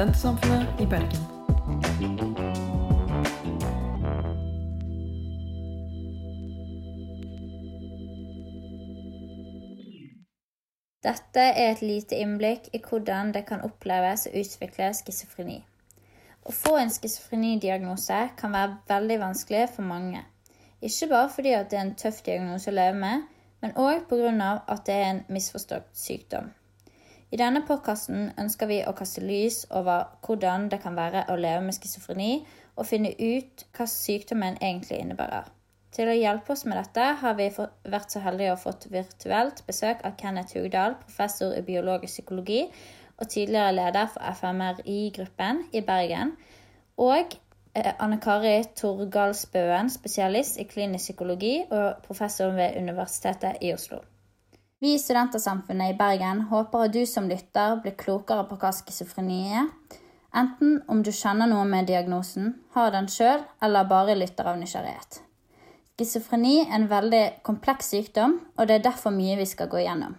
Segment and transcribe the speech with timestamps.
[0.00, 1.24] Studentsamfunnet i Bergen.
[11.04, 15.58] Dette er et lite innblikk i hvordan det kan oppleves å utvikle schizofreni.
[16.48, 20.24] Å få en schizofrenidiagnose kan være veldig vanskelig for mange.
[20.80, 23.28] Ikke bare fordi det er en tøff diagnose å leve med,
[23.60, 24.64] men òg pga.
[24.66, 26.48] at det er en misforstått sykdom.
[27.30, 31.62] I denne podkasten ønsker vi å kaste lys over hvordan det kan være å leve
[31.62, 32.40] med schizofreni,
[32.74, 35.46] og finne ut hva sykdommen egentlig innebærer.
[35.94, 40.02] Til å hjelpe oss med dette har vi vært så heldige å fått virtuelt besøk
[40.06, 42.64] av Kenneth Hugdal, professor i biologisk psykologi
[43.20, 46.34] og tidligere leder for FMRI-gruppen i Bergen,
[46.98, 47.34] og
[47.74, 54.00] Anne Kari Torgalsbøen, spesialist i klinisk psykologi og professor ved Universitetet i Oslo.
[54.82, 59.42] Vi i Studentersamfunnet i Bergen håper at du som lytter blir klokere på hva schizofreni
[59.52, 59.66] er,
[60.32, 65.18] enten om du kjenner noe med diagnosen, har den sjøl, eller bare lytter av nysgjerrighet.
[66.00, 70.16] Schizofreni er en veldig kompleks sykdom, og det er derfor mye vi skal gå igjennom.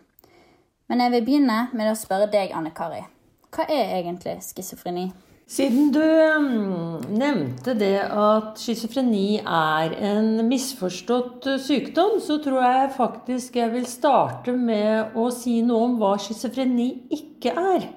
[0.93, 3.01] Men jeg vil begynne med å spørre deg, Anne Kari.
[3.49, 5.07] Hva er egentlig schizofreni?
[5.51, 13.57] Siden du um, nevnte det at schizofreni er en misforstått sykdom, så tror jeg faktisk
[13.59, 17.89] jeg vil starte med å si noe om hva schizofreni ikke er.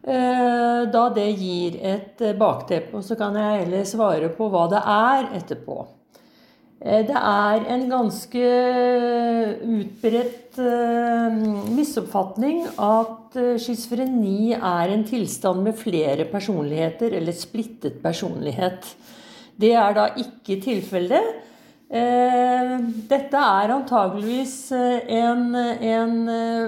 [0.00, 5.32] Da det gir et bakteppe, og så kan jeg heller svare på hva det er
[5.40, 5.78] etterpå.
[6.80, 8.44] Det er en ganske
[9.80, 10.60] utbredt
[11.72, 18.88] misoppfatning at schizofreni er en tilstand med flere personligheter, eller splittet personlighet.
[19.60, 21.46] Det er da ikke tilfellet.
[21.90, 26.12] Dette er antageligvis en, en,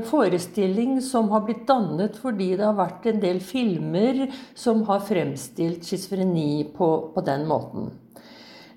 [0.08, 4.24] forestilling som har blitt dannet fordi det har vært en del filmer
[4.58, 7.92] som har fremstilt schizofreni på, på den måten.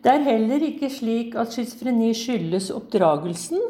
[0.06, 3.64] Det er heller ikke slik at schizofreni skyldes oppdragelsen.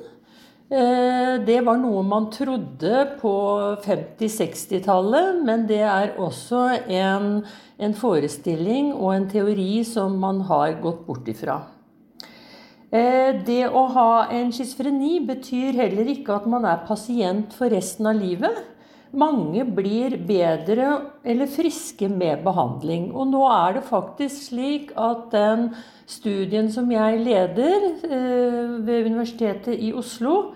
[0.66, 3.34] Det var noe man trodde på
[3.86, 7.44] 50-60-tallet, men det er også en,
[7.78, 11.60] en, forestilling og en teori som man har gått bort ifra.
[12.90, 18.18] Det å ha en schizofreni betyr heller ikke at man er pasient for resten av
[18.18, 18.58] livet.
[19.16, 20.88] Mange blir bedre
[21.24, 23.10] eller friske med behandling.
[23.16, 25.70] Og nå er det faktisk slik at den
[26.06, 27.90] studien som jeg leder
[28.86, 30.54] ved Universitetet i Oslo,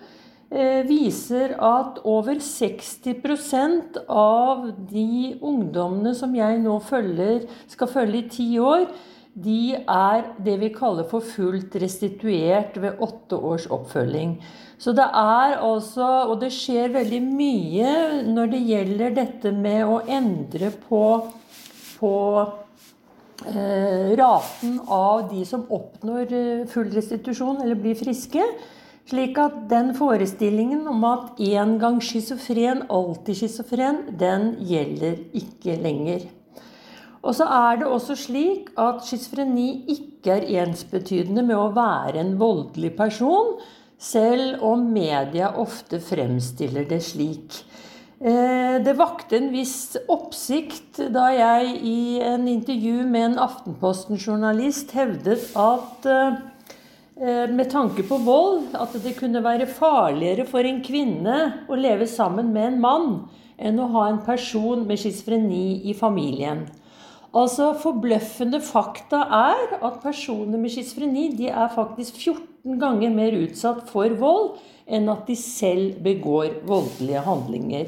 [0.89, 8.47] viser at over 60% av de ungdommene som jeg nå følger, skal følge i ti
[8.57, 8.87] år,
[9.39, 14.39] de er det vi kaller for fullt restituert ved åtte års oppfølging.
[14.79, 17.91] Så det er altså Og det skjer veldig mye
[18.29, 21.03] når det gjelder dette med å endre på,
[21.99, 22.15] på
[23.43, 26.31] eh, raten av de som oppnår
[26.71, 28.45] full restitusjon eller blir friske.
[29.09, 36.27] Slik at den forestillingen om at én gang schizofren, alltid schizofren, den gjelder ikke lenger.
[37.25, 42.35] Og så er det også slik at schizofreni ikke er ensbetydende med å være en
[42.39, 43.57] voldelig person,
[43.99, 47.59] selv om media ofte fremstiller det slik.
[48.19, 56.07] Det vakte en viss oppsikt da jeg i en intervju med en Aftenposten-journalist hevdet at
[57.19, 62.51] med tanke på vold, at det kunne være farligere for en kvinne å leve sammen
[62.55, 63.09] med en mann
[63.59, 66.63] enn å ha en person med schizofreni i familien.
[67.29, 74.09] Altså Forbløffende fakta er at personer med schizofreni er faktisk 14 ganger mer utsatt for
[74.17, 74.55] vold
[74.89, 77.85] enn at de selv begår voldelige handlinger.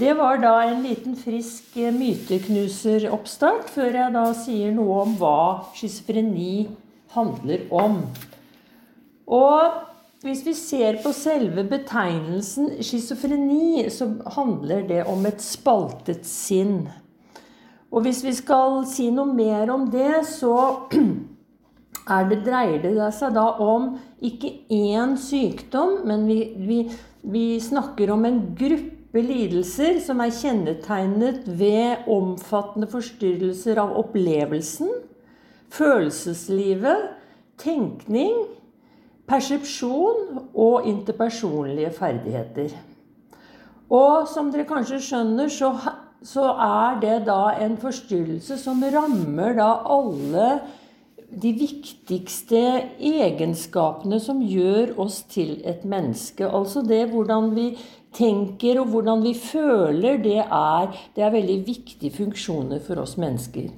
[0.00, 5.36] Det var da en liten frisk myteknuseroppstart, før jeg da sier noe om hva
[5.76, 6.64] schizofreni
[7.14, 8.00] handler om.
[9.28, 16.88] Og hvis vi ser på selve betegnelsen schizofreni, så handler det om et spaltet sinn.
[17.94, 20.54] Og hvis vi skal si noe mer om det, så
[22.30, 23.92] det, dreier det seg da om
[24.24, 26.80] ikke én sykdom, men vi, vi,
[27.22, 34.90] vi snakker om en gruppe lidelser som er kjennetegnet ved omfattende forstyrrelser av opplevelsen,
[35.74, 37.12] følelseslivet,
[37.62, 38.42] tenkning,
[39.30, 42.74] persepsjon og interpersonlige ferdigheter.
[43.94, 45.70] Og som dere kanskje skjønner, så
[46.24, 50.48] så er det da en forstyrrelse som rammer da alle
[51.34, 52.62] de viktigste
[53.02, 56.46] egenskapene som gjør oss til et menneske.
[56.46, 57.72] Altså det hvordan vi
[58.14, 63.72] tenker og hvordan vi føler, det er, det er veldig viktige funksjoner for oss mennesker.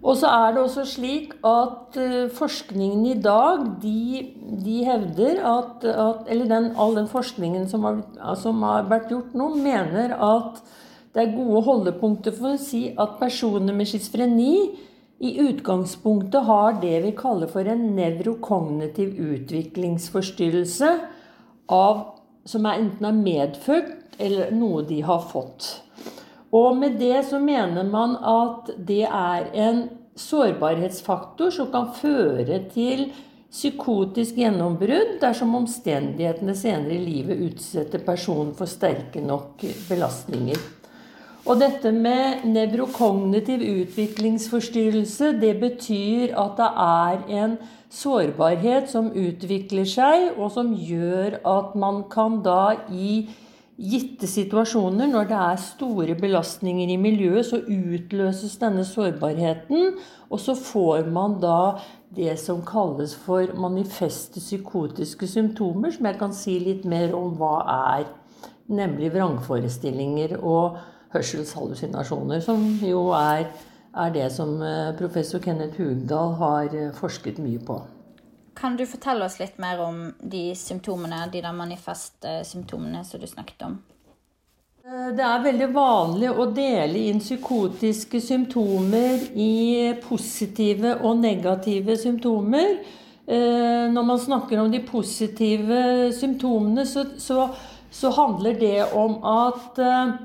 [0.00, 4.22] Og så er det også slik at uh, forskningen i dag, de,
[4.64, 8.00] de hevder at, at, Eller den, all den forskningen som har,
[8.40, 10.62] som har, vært gjort nå, mener at
[11.14, 14.54] det er gode holdepunkter for å si at personer med schizofreni
[15.20, 20.92] i utgangspunktet har det vi kaller for en nevrokognitiv utviklingsforstyrrelse
[21.74, 22.04] av,
[22.48, 25.68] som er enten er medfødt eller noe de har fått.
[26.56, 29.84] Og med det så mener man at det er en
[30.18, 33.08] sårbarhetsfaktor som kan føre til
[33.50, 40.79] psykotisk gjennombrudd dersom omstendighetene senere i livet utsetter personen for sterke nok belastninger.
[41.50, 47.56] Og dette med nevrokognitiv utviklingsforstyrrelse, det betyr at det er en
[47.90, 53.24] sårbarhet som utvikler seg, og som gjør at man kan da i
[53.80, 59.96] gitte situasjoner, når det er store belastninger i miljøet, så utløses denne sårbarheten,
[60.30, 61.80] og så får man da
[62.14, 67.56] det som kalles for manifeste psykotiske symptomer, som jeg kan si litt mer om hva
[67.96, 68.06] er.
[68.70, 70.78] Nemlig vrangforestillinger og
[71.14, 73.48] hørselshallusinasjoner, som jo er,
[73.96, 77.80] er det som eh, professor Kenneth Hugdal har eh, forsket mye på.
[78.60, 83.26] Kan du fortelle oss litt mer om de symptomene, de der manifeste symptomene som du
[83.30, 83.78] snakket om?
[84.84, 92.78] Eh, det er veldig vanlig å dele inn psykotiske symptomer i positive og negative symptomer.
[93.30, 97.48] Eh, når man snakker om de positive symptomene, så, så,
[97.90, 100.16] så handler det om at eh,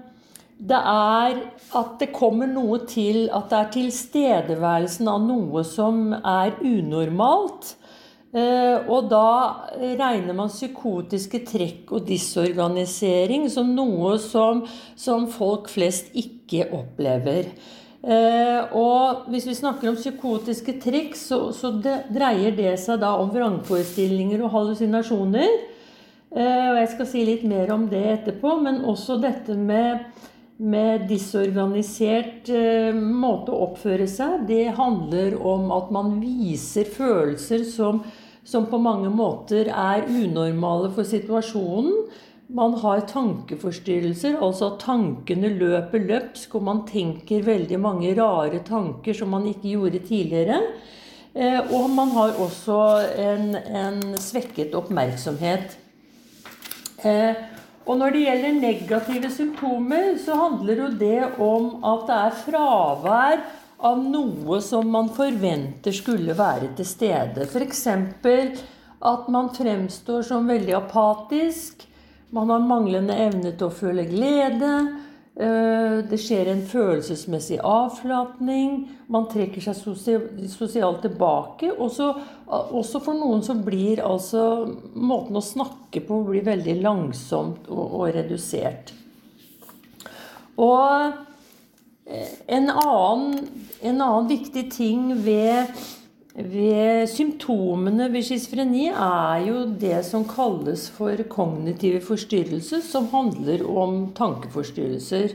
[0.70, 1.40] det er
[1.78, 7.76] at det kommer noe til At det er tilstedeværelsen av noe som er unormalt.
[8.36, 9.28] Eh, og da
[9.80, 14.66] regner man psykotiske trekk og disorganisering som noe som,
[15.00, 17.54] som folk flest ikke opplever.
[18.06, 23.16] Eh, og hvis vi snakker om psykotiske trekk, så, så det, dreier det seg da
[23.22, 25.56] om vrangforestillinger og hallusinasjoner.
[26.36, 30.04] Eh, og jeg skal si litt mer om det etterpå, men også dette med
[30.58, 38.06] med disorganisert eh, måte å oppføre seg, det handler om at man viser følelser som
[38.46, 42.06] som på mange måter er unormale for situasjonen.
[42.56, 49.18] Man har tankeforstyrrelser, altså at tankene løper løpsk, og man tenker veldig mange rare tanker
[49.18, 50.60] som man ikke gjorde tidligere.
[51.34, 52.78] Eh, og man har også
[53.18, 55.74] en, en svekket oppmerksomhet.
[57.86, 63.44] Og når det gjelder negative symptomer, så handler jo det om at det er fravær
[63.86, 67.46] av noe som man forventer skulle være til stede.
[67.46, 67.84] F.eks.
[69.06, 71.86] at man fremstår som veldig apatisk.
[72.34, 74.72] Man har manglende evne til å føle glede.
[75.36, 78.86] Eh, det skjer en følelsesmessig avflatning.
[79.12, 79.76] Man trekker seg
[80.52, 81.74] sosialt tilbake.
[81.74, 82.08] Også,
[82.48, 84.46] også for noen så blir altså
[84.96, 88.96] måten å snakke på blir veldig langsomt og, og redusert.
[90.56, 91.12] Og
[92.06, 93.48] en annen,
[93.82, 95.74] en annen viktig ting ved
[96.36, 105.32] symptomene ved schizofreni er jo det som kalles for kognitive forstyrrelser, som handler om tankeforstyrrelser.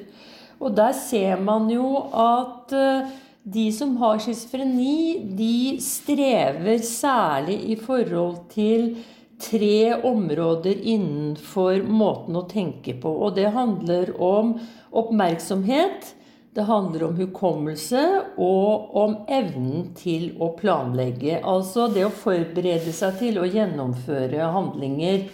[0.61, 3.09] Og der ser man jo at eh,
[3.45, 8.99] de som har schizofreni, de strever særlig i forhold til
[9.41, 13.09] tre områder innenfor måten å tenke på.
[13.09, 14.59] Og det handler om
[14.93, 16.13] oppmerksomhet,
[16.55, 18.01] det handler om hukommelse
[18.43, 21.39] og om evnen til å planlegge.
[21.47, 25.29] Altså det å forberede seg til å gjennomføre handlinger.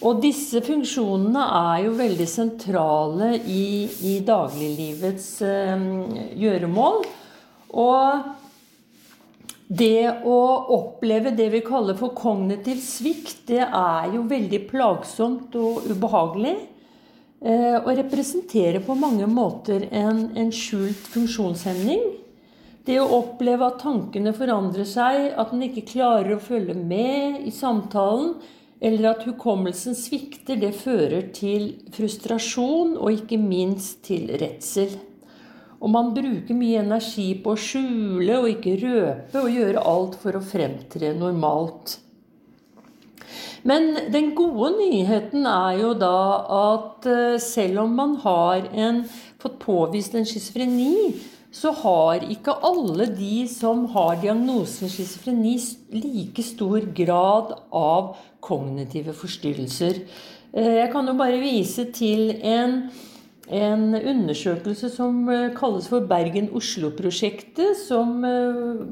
[0.00, 5.86] Og disse funksjonene er jo veldig sentrale i, i dagliglivets eh,
[6.40, 7.02] gjøremål.
[7.78, 8.30] Og
[9.70, 10.38] det å
[10.74, 16.56] oppleve det vi kaller for kognitiv svikt, det er jo veldig plagsomt og ubehagelig.
[17.40, 22.02] Eh, og representerer på mange måter en, en skjult funksjonshemning.
[22.84, 27.52] Det å oppleve at tankene forandrer seg, at en ikke klarer å følge med i
[27.54, 28.34] samtalen,
[28.80, 34.94] eller at hukommelsen svikter, det fører til frustrasjon og ikke minst til redsel.
[35.80, 40.36] Og man bruker mye energi på å skjule og ikke røpe og gjøre alt for
[40.36, 41.98] å fremtre normalt.
[43.62, 46.20] Men den gode nyheten er jo da
[46.60, 49.02] at eh, selv om man har en,
[49.40, 51.12] fått påvist en schizofreni,
[51.50, 55.56] så har ikke alle de som har diagnosen schizofreni,
[55.90, 60.04] like stor grad av kognitive forstyrrelser.
[60.54, 62.76] Jeg kan jo bare vise til en,
[63.50, 65.26] en undersøkelse som
[65.58, 68.22] kalles for Bergen-Oslo-prosjektet, som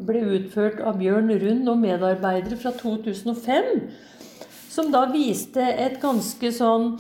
[0.07, 3.89] ble utført av Bjørn Rund og medarbeidere fra 2005.
[4.79, 6.93] Som da viste et ganske sånn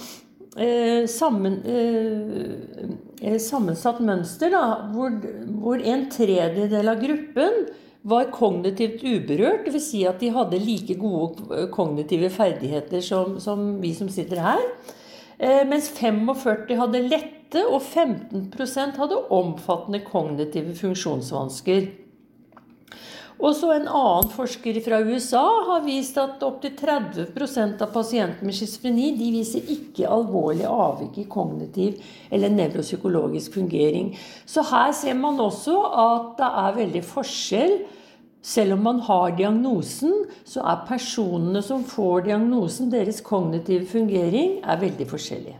[0.58, 5.14] eh, sammen, eh, sammensatt mønster, da, hvor,
[5.62, 7.68] hvor en tredjedel av gruppen
[8.08, 9.68] var kognitivt uberørt.
[9.68, 9.86] Dvs.
[9.92, 14.66] Si at de hadde like gode kognitive ferdigheter som, som vi som sitter her.
[15.38, 21.86] Eh, mens 45 hadde lette, og 15% hadde omfattende kognitive funksjonsvansker.
[23.38, 28.56] Og så En annen forsker fra USA har vist at opptil 30% av pasienter med
[28.56, 32.00] schizofreni de viser ikke alvorlig avvik i kognitiv
[32.34, 34.10] eller nevropsykologisk fungering.
[34.46, 37.76] Så her ser man også at det er veldig forskjell.
[38.42, 40.14] Selv om man har diagnosen,
[40.46, 45.54] så er personene som får diagnosen, deres kognitive fungering er veldig forskjellig.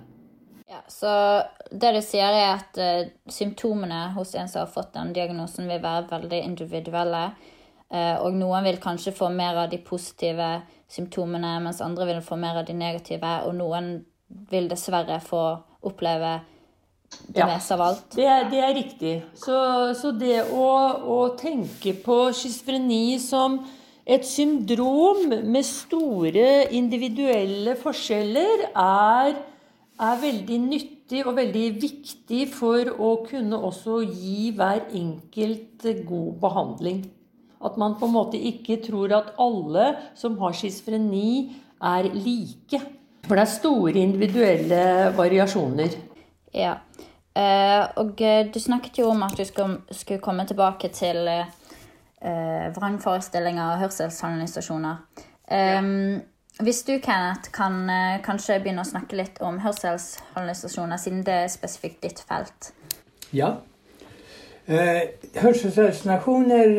[0.71, 1.13] Ja, så
[1.71, 5.83] det du sier, er at uh, symptomene hos en som har fått den diagnosen, vil
[5.83, 7.23] være veldig individuelle.
[7.89, 10.59] Uh, og noen vil kanskje få mer av de positive
[10.93, 13.33] symptomene, mens andre vil få mer av de negative.
[13.49, 13.99] Og noen
[14.51, 15.43] vil dessverre få
[15.89, 16.39] oppleve
[17.29, 18.07] det ja, meste av alt.
[18.17, 19.15] Det, det er riktig.
[19.41, 19.57] Så,
[19.97, 20.69] så det å,
[21.01, 23.59] å, tenke på schizofreni som
[24.09, 29.35] et syndrom med store individuelle forskjeller er,
[29.99, 37.03] er, veldig nyttig og veldig viktig for å kunne også gi hver enkelt god behandling.
[37.65, 42.81] At man på en måte ikke tror at alle som har schizofreni, er like.
[43.27, 44.83] For det er store individuelle
[45.17, 45.95] variasjoner.
[46.55, 46.75] Ja.
[47.39, 51.45] Uh, og uh, du snakket jo om at du skulle, skulle komme tilbake til uh,
[52.75, 54.97] vrangforestillinger og hørselshallusinasjoner.
[55.51, 55.81] Ja.
[56.61, 57.89] hvis du, Kenneth, kan
[58.21, 62.73] kanskje begynne å snakke litt om hørselshallusinasjoner, siden det er spesifikt ditt felt.
[63.33, 63.55] Ja.
[64.69, 65.01] Uh,
[65.41, 66.75] hørselshallusinasjoner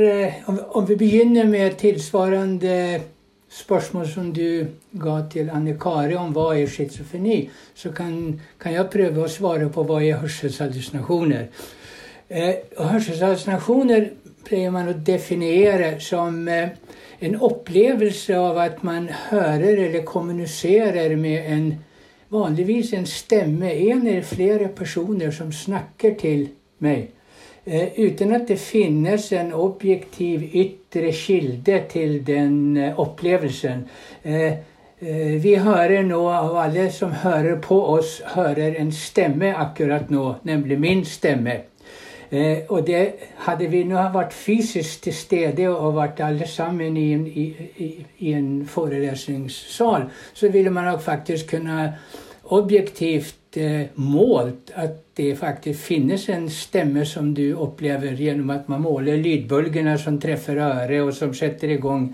[0.46, 3.02] om, om, vi begynner med tilsvarende
[3.50, 4.68] spørsmål som du
[5.02, 7.40] ga til Anne Kari om hva er schizofreni,
[7.74, 8.14] så kan,
[8.62, 11.50] kan, jeg prøve å svare på hva er hørselshallusinasjoner.
[12.30, 14.10] Eh, hørselshallusinasjoner
[14.46, 16.78] pleier man å definere som eh,
[17.26, 21.70] en opplevelse av at man hører eller kommuniserer med en
[22.30, 26.52] vanligvis en stemme, en eller flere personer som snakker til
[26.86, 27.16] meg.
[27.72, 33.84] Eh, uten at det finnes en objektiv ytre kilde til den eh, opplevelsen.
[34.24, 34.54] Eh,
[35.44, 40.80] vi hører nå, av alle som hører på oss, hører en stemme akkurat nå, nemlig
[40.80, 41.62] min stemme.
[42.70, 43.14] og det
[43.46, 47.46] hadde vi nå vært fysisk til stede og vært alle sammen i en, i,
[48.20, 51.94] i, en forelesningssal, så ville man nok faktisk kunne
[52.56, 58.82] objektivt eh, målt at det faktisk finnes en stemme som du opplever gjennom at man
[58.86, 62.08] måler lydbølgene som treffer øret, og som setter i gang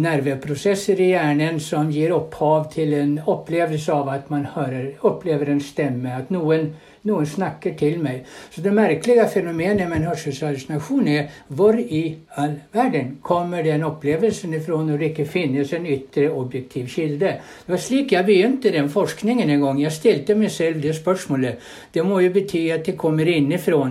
[0.00, 5.62] nerveprosesser i hjernen som gir opphav til en opplevelse av at man hører, opplever en
[5.62, 6.14] stemme.
[6.14, 6.72] At noen
[7.04, 8.24] noen snakker til meg.
[8.50, 12.02] Så det merkelige fenomenet med en hørselshallusinasjon er hvor i
[12.40, 17.36] all verden kommer den opplevelsen ifra når det ikke finnes en ytre objektiv kilde?
[17.66, 19.82] Det var slik jeg begynte den forskningen en gang.
[19.82, 21.60] Jeg stilte meg selv det spørsmålet.
[21.94, 23.84] Det må jo bety at det kommer innenfra.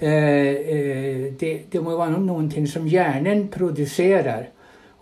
[0.00, 4.50] Eh, eh, det, det må være ting som hjernen produserer.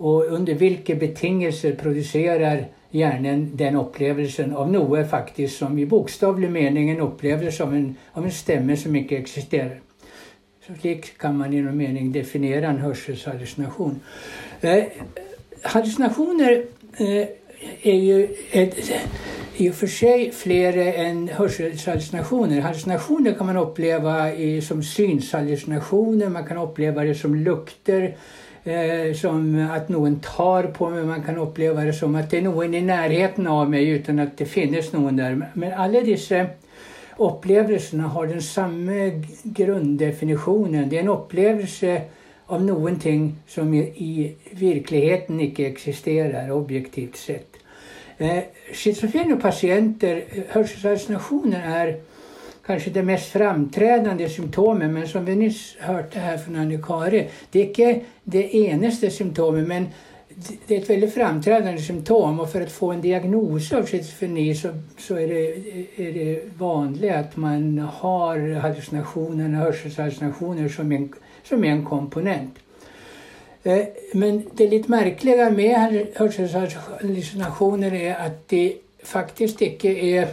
[0.02, 6.90] Og under hvilke betingelser produserer hjernen den opplevelsen av noe faktisk som i bokstavelig mening
[6.90, 9.80] en opplevelse av en, av en stemme som ikke eksisterer.
[10.62, 13.96] Så slik kan man i noen mening definere en hørselshallusinasjon.
[14.62, 15.00] Eh,
[15.64, 16.52] hallusinasjoner
[17.00, 17.32] eh,
[17.82, 18.20] er jo
[18.52, 18.78] et,
[19.58, 22.62] i og for seg flere enn hørselshallusinasjoner.
[22.62, 28.12] Hallusinasjoner kan man oppleve i, som synshallusinasjoner, man kan oppleve det som lukter
[29.18, 31.06] som at noen tar på meg.
[31.08, 34.36] Man kan oppleve det som at det er noen i nærheten av meg uten at
[34.38, 35.34] det finnes noen der.
[35.34, 36.44] Men alle disse
[37.22, 39.08] opplevelsene har den samme
[39.54, 40.88] grunndefinisjonen.
[40.90, 41.96] Det er en opplevelse
[42.52, 47.58] av noen ting som i, virkeligheten ikke eksisterer, objektivt sett.
[48.18, 51.94] Eh, Schizofrene pasienter, hørselshallusinasjoner, er
[52.66, 54.90] kanskje det mest fremtredende symptomet.
[54.90, 57.92] Men som vi nyss hørte her fra Anne Kari, det er ikke
[58.24, 59.68] det eneste symptomet.
[59.68, 59.92] men
[60.32, 62.40] det er et veldig fremtredende symptom.
[62.40, 67.10] Og for å få en diagnose av schizofreni, så, så er, det, er, det, vanlig
[67.14, 71.08] at man har hallusinasjoner, hørselshallusinasjoner som, en,
[71.44, 72.62] som en komponent.
[73.62, 73.84] Eh,
[74.18, 78.64] men det litt merkelige med hørselshallusinasjoner er at de
[79.04, 80.32] faktisk ikke er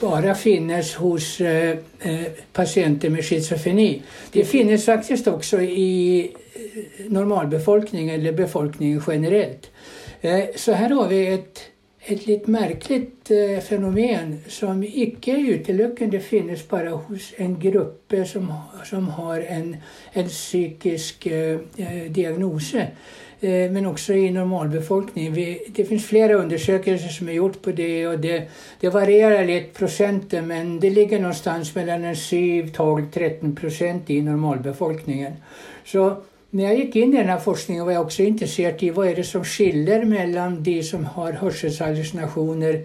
[0.00, 4.02] bare finnes hos eh, eh, pasienter med schizofreni.
[4.32, 9.70] Det finnes faktisk også i eh, normalbefolkningen eller befolkningen generelt.
[10.20, 11.62] Eh, så her har vi et,
[12.06, 18.50] et litt merkelig eh, fenomen som ikke utelukkende finnes bare hos en gruppe som,
[18.84, 19.74] som har en,
[20.14, 21.58] en psykisk eh,
[22.14, 22.90] diagnose.
[23.40, 25.34] Eh, men også i normalbefolkningen.
[25.34, 28.38] Vi, det finns flere undersøkelser som er gjort på det, og det,
[28.80, 35.36] det varierar litt procenten men det ligger någonstans mellom 7-12-13 prosent i normalbefolkningen.
[35.86, 36.08] Så
[36.50, 39.26] når jeg gikk inn i denne forskningen, var jeg også interessert i hva er det
[39.28, 42.80] som skiller mellom de som har hørselshallusinasjoner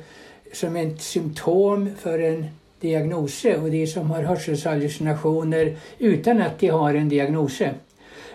[0.53, 2.43] som et symptom for en
[2.83, 7.71] diagnose, og de som har hørselshallusinasjoner uten at de har en diagnose.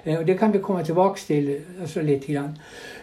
[0.08, 1.50] Eh, og det kan vi komme tilbake til
[1.80, 2.26] altså litt.
[2.28, 2.56] Grann.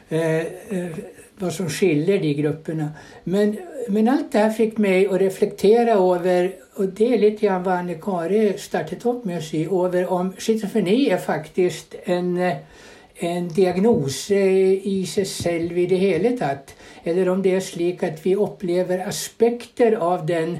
[0.09, 0.97] Eh, eh,
[1.35, 2.89] hva som skiller de gruppene.
[3.25, 3.57] Men,
[3.91, 6.47] men alt det her fikk meg å reflektere over,
[6.79, 11.09] og det er litt hva Anne Kari startet opp med å si, over om schizofreni
[11.11, 14.39] er faktisk en, en diagnose
[14.87, 16.71] i seg selv i det hele tatt.
[17.03, 20.55] Eller om det er slik at vi opplever aspekter av den,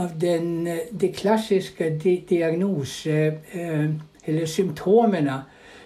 [0.00, 0.48] av den
[0.88, 3.20] de klassiske diagnose,
[3.52, 5.42] eller symptomene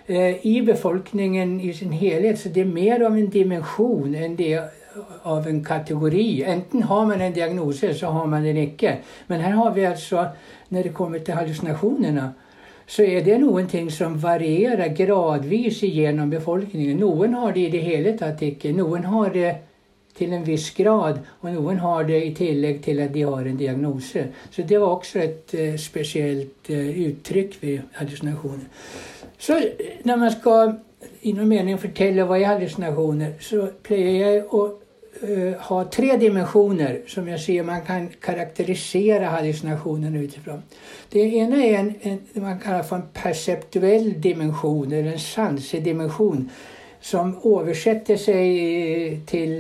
[0.09, 2.39] i befolkningen i sin helhet.
[2.39, 4.57] Så det er mer av en dimensjon enn det
[5.23, 6.43] av en kategori.
[6.43, 8.97] Enten har man en diagnose, så har man den ikke.
[9.27, 10.27] Men her har vi altså,
[10.69, 12.33] når det kommer til hallusinasjonene,
[12.87, 16.99] så er det ting som varierer gradvis gjennom befolkningen.
[16.99, 18.73] Noen har det i det hele tatt ikke.
[18.73, 19.55] Noen har det
[20.15, 23.57] til en viss grad, og noen har det i tillegg til at de har en
[23.57, 24.27] diagnose.
[24.51, 28.67] Så det var også et uh, spesielt uh, uttrykk ved hallusinasjoner.
[29.43, 29.59] Så
[30.05, 30.77] når man skal
[31.27, 37.01] i noen mening fortelle hva er hallusinasjoner, så pleier jeg å uh, ha tre dimensjoner
[37.11, 40.61] som jeg sier man kan karakterisere hallusinasjonene ut ifra.
[41.11, 46.47] Det ene er en, en, man kaller for en perseptuell dimensjon, eller en sansedimensjon,
[47.03, 49.59] som oversetter seg til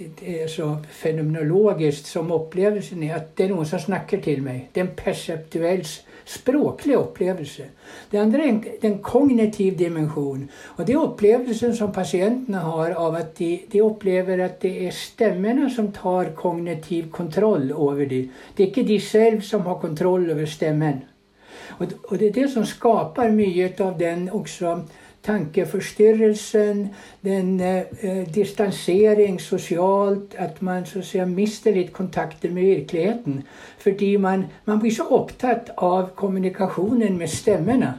[0.00, 4.70] det er så fenomenologisk som opplevelsen er at det er noen som snakker til meg.
[4.72, 5.82] Det er en perseptuell
[6.24, 7.66] språklig opplevelse.
[8.10, 10.46] Det andre er den kognitiv dimensjon.
[10.76, 14.96] Og det er opplevelsen som pasientene har av at de, de, opplever at det er
[14.96, 18.30] stemmene som tar kognitiv kontroll over dem.
[18.56, 21.04] Det er ikke de selv som har kontroll over stemmen.
[21.78, 24.80] Og, og det er det som skaper mye av den også
[25.22, 26.88] tankeforstyrrelsen,
[27.24, 33.42] den eh, distansering sosialt, at man så å si, mister litt kontakten med virkeligheten.
[33.78, 37.94] Fordi man, man blir så opptatt av kommunikasjonen med stemmene.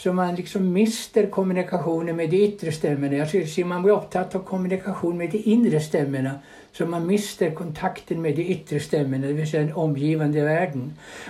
[0.00, 3.18] Så man liksom mister kommunikasjonen med de ytre stemmene.
[3.20, 6.38] Altså, man blir opptatt av kommunikasjon med de indre stemmene.
[6.72, 9.50] Så man mister kontakten med de ytre stemmene, dvs.
[9.50, 10.86] Si den omgivende verden.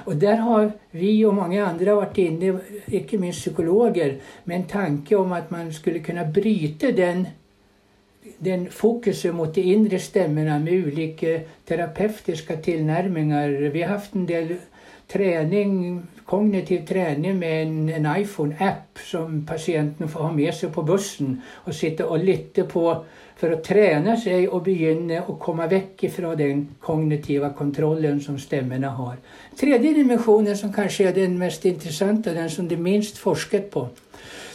[0.07, 5.19] Og der har vi og mange andre vært inne, ikke minst psykologer, med en tanke
[5.19, 7.27] om at man skulle kunne bryte den,
[8.39, 13.73] den fokuset mot de indre stemmene med ulike terapeutiske tilnærminger.
[13.73, 14.61] Vi har hatt en del
[15.11, 21.41] trening, kognitiv trening med en, en iPhone-app som pasienten får ha med seg på bussen
[21.65, 22.85] og sitte og lytte på
[23.41, 28.93] for å trene seg og begynne å komme vekk fra den kognitive kontrollen som stemmene
[28.99, 29.17] har.
[29.57, 33.89] Tredje dimensjonen, som kanskje er den mest interessante, den som det minst forsket på,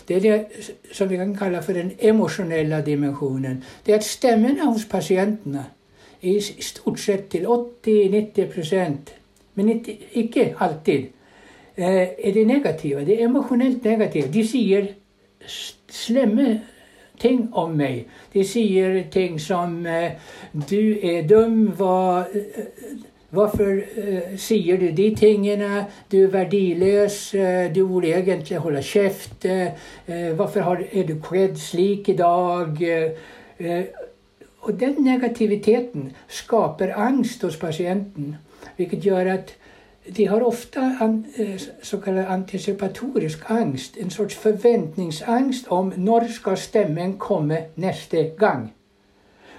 [0.08, 3.64] det er det som vi kan kalle for den emosjonelle dimensjonen.
[3.86, 5.66] Det er at stemmene hos pasientene
[6.22, 9.25] i stort sett til 80-90
[9.56, 11.10] men ikke alltid,
[11.78, 13.06] eh, er de negative.
[13.06, 14.32] Det er emosjonelt negative.
[14.34, 14.88] De sier
[15.92, 16.62] slemme
[17.20, 18.06] ting om meg.
[18.34, 20.12] De sier ting som eh,
[20.54, 23.04] 'Du er dum', hva, eh,
[23.36, 25.86] Hvorfor uh, sier du de tingene?
[26.12, 27.34] Du er verdiløs.
[27.36, 29.46] Uh, du burde egentlig holde kjeft.
[29.46, 32.86] Uh, hvorfor har, er du kledd slik i dag?
[34.66, 38.36] og den negativiteten skaper angst hos pasienten,
[38.76, 39.56] hvilket gjør at
[40.18, 41.26] de har ofta an,
[42.04, 48.74] kallad anticipatorisk angst, en sorts forventningsangst om når skal stemmen komme neste gang.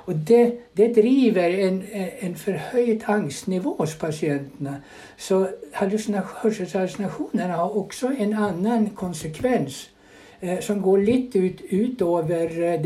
[0.06, 1.82] Og det, det driver en,
[2.20, 4.82] en forhøyet angstnivå hos pasientene.
[5.16, 9.90] Så hørselshallusinasjonene har også en annen konsekvens
[10.40, 12.78] eh, som går litt ut, utover eh,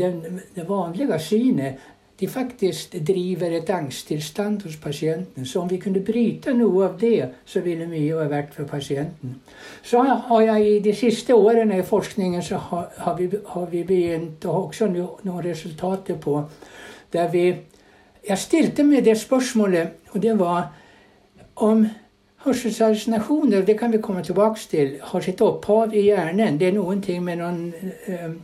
[0.55, 1.90] det vanlige synet
[2.21, 5.45] de faktisk driver et angsttilstand hos pasienten.
[5.45, 9.39] Så om vi kunne bryte noe av det, så ville mye ha vært for pasienten.
[9.83, 13.83] Så har jeg i de siste årene i forskningen så har, har, vi, har vi,
[13.83, 16.43] begynt ha også noen resultater på
[17.11, 17.45] der vi
[18.27, 20.67] jeg stilte meg det spørsmålet, og det var
[21.55, 21.87] om
[22.45, 26.59] hørselshallusinasjoner, det kan vi komme tilbake til, har sitt opphav i hjernen.
[26.59, 27.73] Det er noen ting med noen
[28.07, 28.35] øh,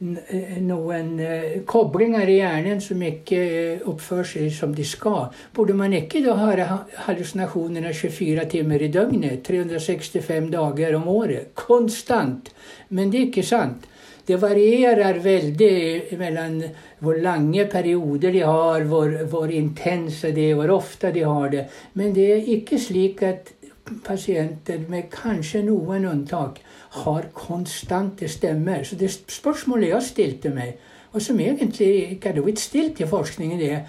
[0.00, 5.28] noen uh, koblinger i hjernen som ikke uh, oppfører seg som de skal.
[5.56, 12.48] Burde man ikke da ha hallusinasjonene 24 timer i døgnet, 365 dager om året, konstant?
[12.96, 13.86] Men det er ikke sant.
[14.24, 16.60] Det varierer veldig mellom
[17.02, 21.64] hvor lange perioder de har, hvor, hvor intense de er, hvor ofte de har det.
[21.98, 23.50] Men det er ikke slik at
[24.06, 28.84] pasienter med kanskje noen unntak har konstante stemmer.
[28.84, 30.78] Så det spørsmålet jeg stilte meg,
[31.12, 33.84] og som egentlig ikke hadde blitt stilt i forskningen, er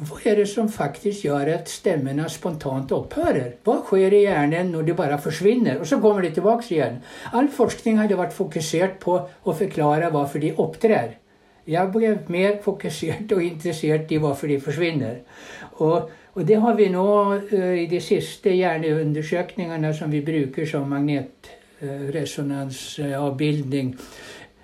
[0.00, 3.58] hva er det som faktisk gjør at stemmene spontant opphører?
[3.66, 7.02] Hva skjer i hjernen når de bare forsvinner, og så kommer de tilbake igjen?
[7.36, 11.18] All forskning hadde vært fokusert på å forklare hvorfor de opptrer.
[11.68, 15.20] Jeg ble mer fokusert og interessert i hvorfor de forsvinner.
[15.84, 20.88] Og, og det har vi nå uh, i de siste hjerneundersøkelsene som vi bruker som
[20.88, 21.59] magnetresonansavbildning.
[21.80, 22.10] Uh,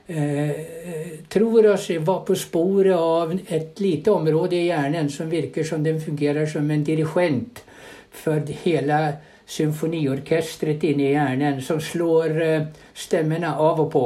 [0.08, 0.50] Eh,
[1.28, 5.98] tror oss var på sporet av et lite område i hjernen som virker som den
[6.00, 7.64] fungerer som en dirigent
[8.14, 9.00] for hele
[9.46, 14.04] symfoniorkestret inne i hjernen, som slår eh, stemmene av og på.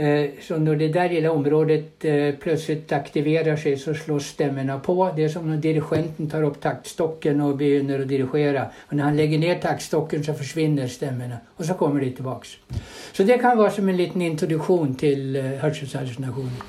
[0.00, 4.94] Eh, så når det der lille området eh, plötsligt aktiverer seg, så slås stemmene på.
[5.16, 8.62] Det er som når dirigenten tar opp taktstokken og begynner å dirigere.
[8.88, 11.42] Og når han legger ned taktstokken, så forsvinner stemmene.
[11.58, 12.48] Og så kommer de tilbake.
[13.12, 16.64] Så det kan være som en liten introduksjon til uh, hørselshallusinasjoner.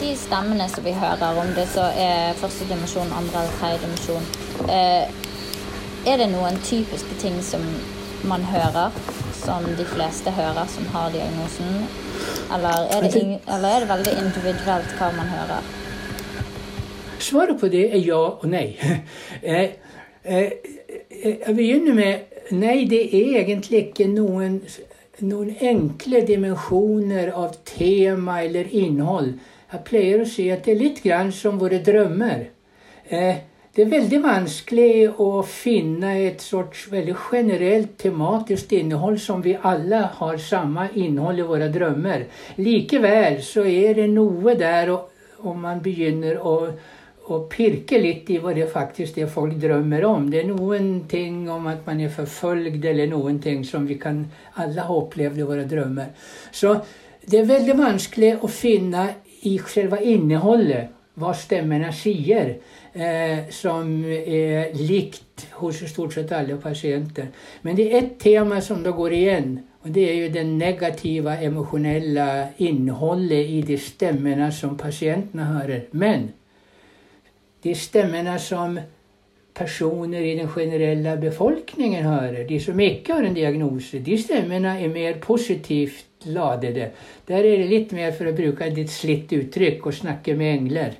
[0.00, 4.24] De stemmene som vi hører, om det så er første dimensjon, andre eller tredje dimensjon,
[4.72, 5.04] eh,
[6.08, 7.62] er det noen typiske ting som
[8.24, 8.96] man hører,
[9.44, 11.86] som de fleste hører som har diagnosen?
[12.54, 15.72] Eller er, det, eller er det veldig individuelt hva man hører?
[17.24, 18.68] Svaret på det er ja og nei.
[19.44, 19.74] Eh,
[20.24, 20.52] eh,
[21.20, 24.54] jeg begynner med nei, det er egentlig ikke noen,
[25.20, 29.34] noen enkle dimensjoner av tema eller innhold.
[29.74, 32.46] Jeg pleier å si at det er litt grann som våre drømmer.
[33.12, 39.56] Eh, det er veldig vanskelig å finne et sorts veldig generelt tematisk innhold som vi
[39.58, 42.22] alle har samme innhold i våre drømmer.
[42.62, 46.54] Likevel så er det noe der om man begynner å,
[47.26, 50.30] å pirke litt i hva det faktisk er folk drømmer om.
[50.30, 54.22] Det er noen ting om at man er forfølgd, eller noen ting som vi kan
[54.54, 56.14] alle ha opplevd i våre drømmer.
[56.54, 56.78] Så
[57.26, 59.08] det er veldig vanskelig å finne
[59.50, 62.56] i selve innholdet hva stemmene sier
[62.92, 67.30] eh, som er likt hos stort sett alle pasienter.
[67.62, 69.52] Men det er ett tema som da går igjen,
[69.84, 72.26] og det er jo det negative emosjonelle
[72.64, 75.86] innholdet i de stemmene som pasientene hører.
[75.92, 76.32] Men
[77.64, 78.78] de stemmene som
[79.54, 84.90] personer i den generelle befolkningen hører, de som ikke har en diagnose, de stemmene er
[84.90, 86.90] mer positivt ladede.
[87.28, 90.52] Der er det litt mer, for å bruke et litt slitt uttrykk, å snakke med
[90.58, 90.98] engler.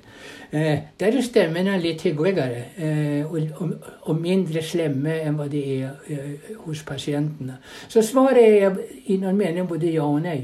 [0.55, 3.71] Eh, der er stemmene litt hyggeligere eh, og,
[4.05, 7.57] og, mindre slemme enn hva de er eh, hos pasientene.
[7.89, 8.77] Så svaret er
[9.11, 10.43] i noen mening både ja og nei.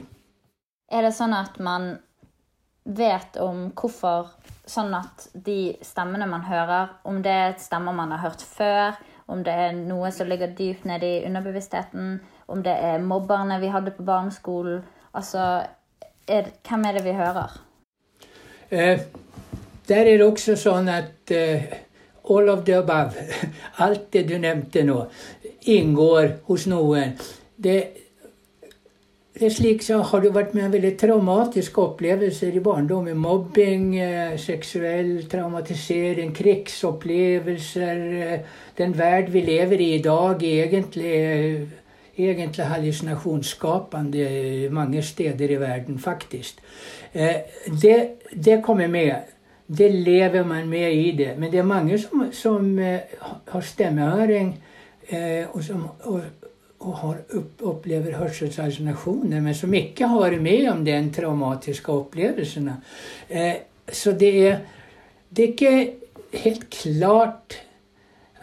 [0.92, 1.94] Er det sånn at man
[2.84, 4.34] vet om hvorfor
[4.72, 9.42] Sånn at de stemmene man hører, om det er stemmer man har hørt før, om
[9.44, 12.20] det er noe som ligger dypt nede i underbevisstheten,
[12.52, 15.66] om det er mobberne vi hadde på barneskolen Altså,
[16.28, 17.58] er, hvem er det vi hører?
[18.72, 19.00] Eh,
[19.88, 21.66] der er det også sånn at eh,
[22.32, 23.26] all of the above,
[23.84, 25.02] alt det du nevnte nå,
[25.68, 27.18] inngår hos noen.
[27.62, 27.76] Det,
[29.36, 33.18] det er slik så Har du vært med en veldig traumatisk opplevelse i barndommen?
[33.18, 41.68] Mobbing, eh, seksuell traumatisering, krigsopplevelser eh, Den verd vi lever i i dag, egentlig,
[42.18, 46.56] egentlig hallusinasjonsskapende mange steder i verden, faktisk.
[47.14, 47.36] Eh,
[47.82, 49.14] det, det kommer med
[49.78, 51.36] det lever man med i det.
[51.38, 52.98] Men det er mange som, som uh,
[53.48, 54.54] har stemmehøring
[55.14, 56.22] uh, og som og,
[56.80, 57.16] og
[57.70, 62.78] opplever hørselshallusinasjoner, men som ikke har med om den traumatiske opplevelsene.
[63.30, 63.54] Uh,
[63.92, 64.60] så det er,
[65.30, 65.94] det er ikke
[66.44, 67.62] helt klart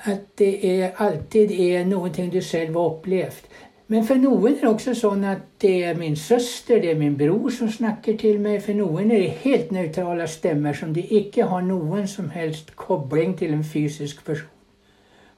[0.05, 3.48] at det er, alltid er noe du selv har opplevd.
[3.89, 7.17] Men for noen er det også sånn at det er min søster, det er min
[7.17, 8.61] bror som snakker til meg.
[8.65, 13.33] For noen er det helt nøytrale stemmer som de ikke har noen som helst kobling
[13.39, 14.53] til en fysisk person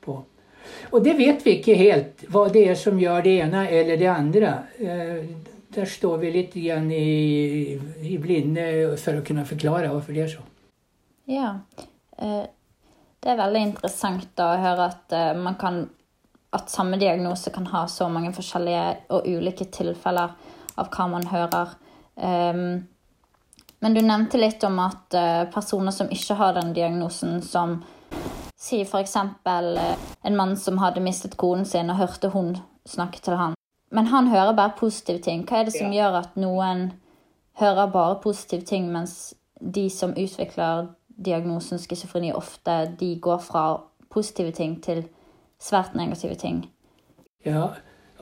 [0.03, 0.19] på.
[0.91, 4.11] Og det vet vi ikke helt, hva det er som gjør det ene eller det
[4.11, 4.53] andre.
[4.83, 5.17] Eh,
[5.71, 10.33] der står vi litt igjen i, i blinde for å kunne forklare hvorfor det er
[10.33, 10.43] så.
[11.31, 11.53] Ja.
[12.19, 12.47] Eh,
[13.21, 15.85] det er veldig interessant å høre at, eh, man kan,
[16.51, 20.33] at samme diagnose kan ha så mange forskjellige og ulike tilfeller
[20.81, 21.77] av hva man hører.
[22.17, 22.89] Um,
[23.81, 27.79] men du nevnte litt om at uh, personer som ikke har den diagnosen, som
[28.61, 29.17] sier f.eks.
[29.47, 29.95] Uh,
[30.27, 32.57] en mann som hadde mistet konen sin og hørte hun
[32.89, 33.55] snakke til han.
[33.91, 35.47] Men han hører bare positive ting.
[35.47, 36.03] Hva er det som ja.
[36.03, 36.91] gjør at noen
[37.61, 43.65] hører bare positive ting, mens de som utvikler diagnosen schizofreni, ofte de går fra
[44.11, 45.05] positive ting til
[45.61, 46.65] svært negative ting?
[47.47, 47.71] Ja,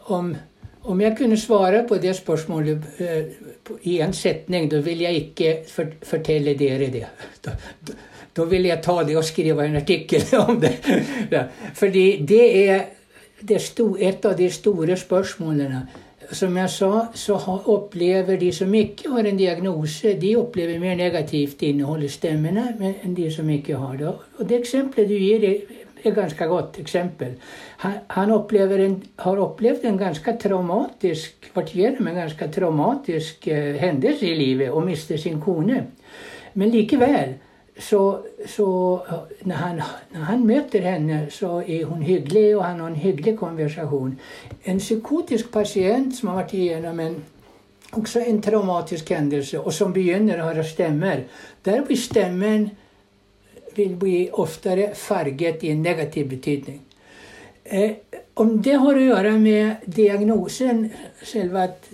[0.06, 0.34] om,
[0.82, 5.56] om jeg kunne svare på det spørsmålet uh, i en setning, da vil jeg ikke
[5.70, 7.06] for, fortelle dere det.
[7.44, 7.96] Da, da,
[8.36, 10.76] da, vil jeg ta det og skrive en artikkel om det.
[11.74, 12.86] Fordi det er
[13.40, 15.86] det sto, et av de store spørsmålene.
[16.28, 17.38] Som jeg sa, så
[17.72, 23.14] opplever de som ikke har en diagnose, de opplever mer negativt innhold i stemmene enn
[23.16, 24.10] de som ikke har det.
[24.36, 25.46] Og det eksempelet du gir,
[26.04, 27.34] et ganske godt eksempel.
[27.84, 34.26] Han, han en, har opplevd en ganske traumatisk vært gjennom en ganske traumatisk eh, hendelse
[34.26, 35.84] i livet og mister sin kone.
[36.54, 37.36] Men likevel
[37.78, 38.66] så, så
[39.44, 39.80] når, han,
[40.14, 44.16] når, han, møter henne, så er hun hyggelig, og han har en hyggelig konversasjon.
[44.64, 47.14] En psykotisk pasient som har vært igjennom en,
[47.92, 51.22] også en traumatisk hendelse, og som begynner å høre stemmer,
[51.64, 52.70] der blir stemmen
[53.78, 56.80] vil bli oftere farget i en negativ betydning.
[57.64, 57.90] Eh,
[58.34, 60.86] om det har å gjøre med diagnosen,
[61.22, 61.88] selve at,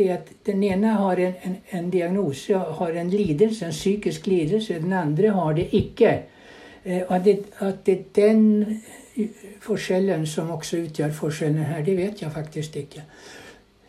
[0.00, 4.94] at den ene har en, en, en, diagnose, har en lidelse, en psykisk lidelse, den
[4.96, 6.12] andre har det ikke.
[6.84, 8.80] Eh, at, det, at det er den
[9.62, 13.04] forskjellen som også utgjør forskjellen her, det vet jeg faktisk ikke.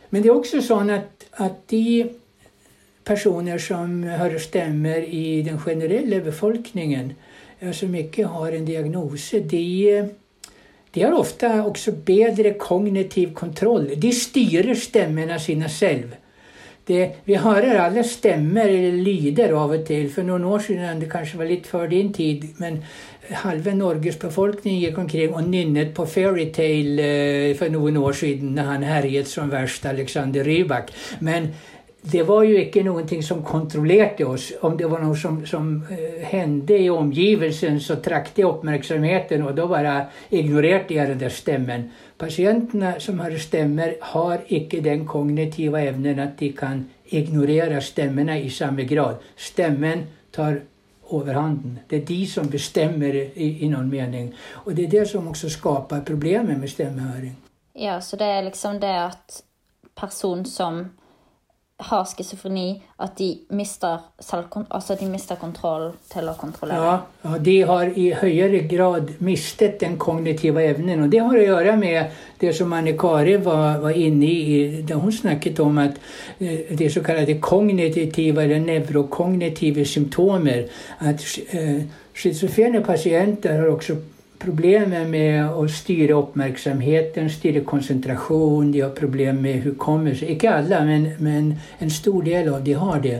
[0.10, 2.10] Men det er også sånn at, at de
[3.06, 7.14] personer som hører stemmer i den generelle befolkningen,
[7.72, 10.10] som ikke har en diagnose, de,
[10.94, 13.94] de har ofte også bedre kognitiv kontroll.
[13.96, 16.20] De styrer stemmene sine selv.
[16.88, 20.10] Det, vi hører alle stemmer eller lyder av og til.
[20.12, 22.82] For noen år siden, det kanskje var litt før din tid, men
[23.44, 28.68] halve Norges befolkning gikk omkring og nynnet på Fairytale eh, for noen år siden da
[28.74, 30.92] han herjet som verst, Alexander Rybak.
[31.24, 31.54] Men
[32.12, 34.52] det var jo ikke ting som kontrollerte oss.
[34.62, 39.56] Om det var noe som, som uh, hendte i omgivelsen, så trakk det oppmerksomheten, og
[39.56, 39.94] da bare
[40.30, 41.92] ignorerte jeg den der stemmen.
[42.18, 48.50] Pasientene som har stemmer, har ikke den kognitive evnen at de kan ignorere stemmene i
[48.50, 49.24] samme grad.
[49.38, 50.60] Stemmen tar
[51.14, 51.80] overhanden.
[51.88, 54.34] Det er de som bestemmer i, i noen mening.
[54.66, 57.38] Og det er det som også skaper problemer med stemmehøring.
[57.80, 59.42] Ja, så det er liksom det at
[59.96, 60.84] person som
[61.82, 63.98] har schizofreni, at de mister,
[64.70, 66.78] altså mister kontroll til å kontrollere.
[66.86, 71.04] Ja, ja, de har i høyere grad mistet den kognitive evnen.
[71.06, 75.00] Og det har å gjøre med det som Anne Kari var, var inne i da
[75.02, 75.98] hun snakket om at
[76.38, 80.68] eh, det såkalte kognitive eller nevrokognitive symptomer.
[81.02, 81.84] At eh,
[82.14, 83.98] schizofrene pasienter har også
[84.44, 88.72] problemer med å styre oppmerksomheten, styre konsentrasjon.
[88.74, 90.28] De har problemer med hukommelse.
[90.30, 93.20] Ikke alle, men, men, en stor del av de har det.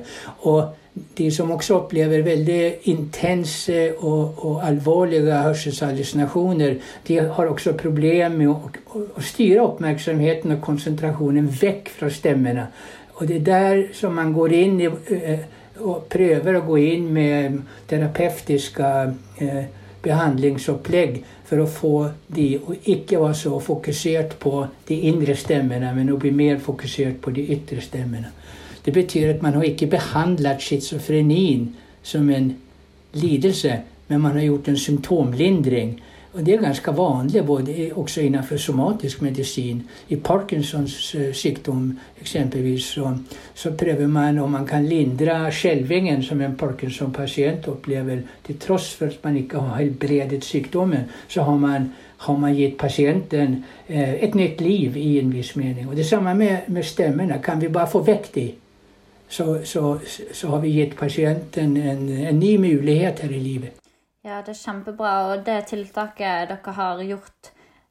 [0.50, 0.74] Og
[1.18, 6.76] de som også opplever veldig intense og, og alvorlige hørselshallusinasjoner,
[7.08, 8.58] de har også problemer med å,
[8.94, 12.68] å, å, styre oppmerksomheten og konsentrasjonen vekk fra stemmene.
[13.18, 15.48] Og det er der som man går inn i, eh,
[15.82, 17.58] og prøver å gå inn med
[17.90, 18.92] terapeutiske
[19.42, 19.64] eh,
[20.04, 21.94] behandlingsopplegg for å få
[22.36, 27.22] de å ikke være så fokusert på de indre stemmene, men å bli mer fokusert
[27.24, 28.34] på de ytre stemmene.
[28.84, 31.70] Det betyr at man har ikke behandlet schizofrenien
[32.04, 32.52] som en
[33.16, 35.96] lidelse, men man har gjort en symptomlindring.
[36.34, 39.84] Og Det er ganske vanlig både også innenfor somatisk medisin.
[40.10, 43.12] I Parkinsons eh, sykdom eksempelvis så,
[43.54, 48.24] så, prøver man om man kan lindre skjelvingen som en Parkinson-pasient opplever.
[48.46, 52.78] Til tross for at man ikke har helbredet sykdommen, så har man, har man gitt
[52.78, 55.90] pasienten eh, et nytt liv i en viss mening.
[55.90, 57.42] Og Det samme med, med stemmene.
[57.44, 58.52] Kan vi bare få vekk de,
[59.30, 60.00] så, så,
[60.34, 63.83] så har vi gitt pasienten en, en ny mulighet her i livet.
[64.24, 65.12] Ja, det er kjempebra.
[65.28, 67.50] Og det tiltaket dere har gjort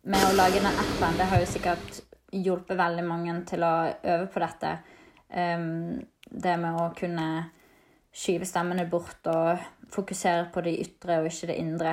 [0.08, 1.98] med å lage den appen, det har jo sikkert
[2.32, 4.70] hjulpet veldig mange til å øve på dette.
[5.28, 7.26] Um, det med å kunne
[8.12, 9.60] skyve stemmene bort og
[9.92, 11.92] fokusere på det ytre og ikke det indre.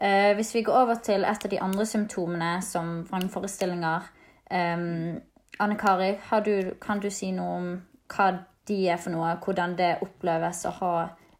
[0.00, 4.08] Uh, hvis vi går over til et av de andre symptomene, som vrangforestillinger
[4.50, 5.18] um,
[5.60, 6.14] Anne Kari,
[6.46, 7.68] du, kan du si noe om
[8.08, 8.30] hva
[8.68, 9.36] de er for noe?
[9.44, 10.94] Hvordan det oppleves å ha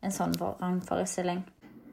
[0.05, 1.41] en sånn vrangforestilling?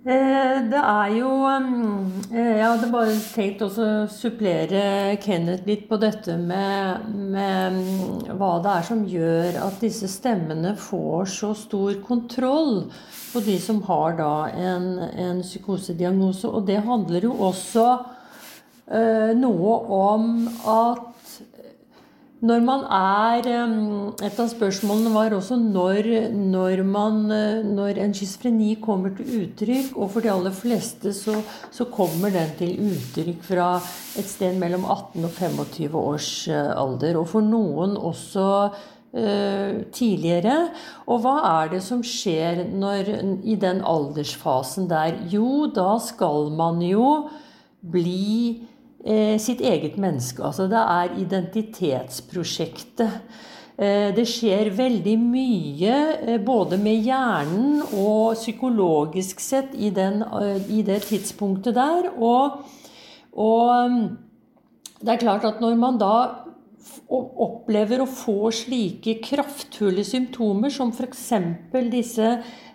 [0.08, 3.68] Eh, det er jo eh, Jeg hadde bare tenkt å
[4.08, 10.08] supplere Kenneth litt på dette med, med, mm, hva det er som gjør at disse
[10.08, 12.86] stemmene får så stor kontroll
[13.34, 16.48] på de som har da en, en psykosediagnose.
[16.48, 17.88] Og det handler jo også
[18.88, 20.32] eh, noe om
[20.72, 21.17] at
[22.38, 23.48] når man er
[24.22, 29.96] Et av spørsmålene var også når, når, man, eh, når en schizofreni kommer til uttrykk.
[29.98, 31.40] Og for de aller fleste så,
[31.72, 33.72] så, kommer den til uttrykk fra
[34.18, 37.18] et sted mellom 18 og 25 års eh, alder.
[37.18, 40.58] Og for noen også uh, tidligere.
[41.10, 43.14] Og hva er det som skjer når,
[43.50, 45.24] i den aldersfasen der?
[45.32, 47.30] Jo, da skal man jo
[47.82, 48.77] bli Eh,
[49.40, 50.44] sitt eget menneske.
[50.44, 53.10] Altså det er identitetsprosjektet.
[53.78, 60.24] Eh, det skjer veldig mye eh, både med hjernen og psykologisk sett i, den,
[60.74, 62.10] i det tidspunktet der.
[62.18, 62.64] Og,
[63.38, 64.00] og,
[64.98, 66.16] det er klart at når man da
[67.14, 71.28] opplever å få slike kraftfulle symptomer som f.eks.
[71.94, 72.32] disse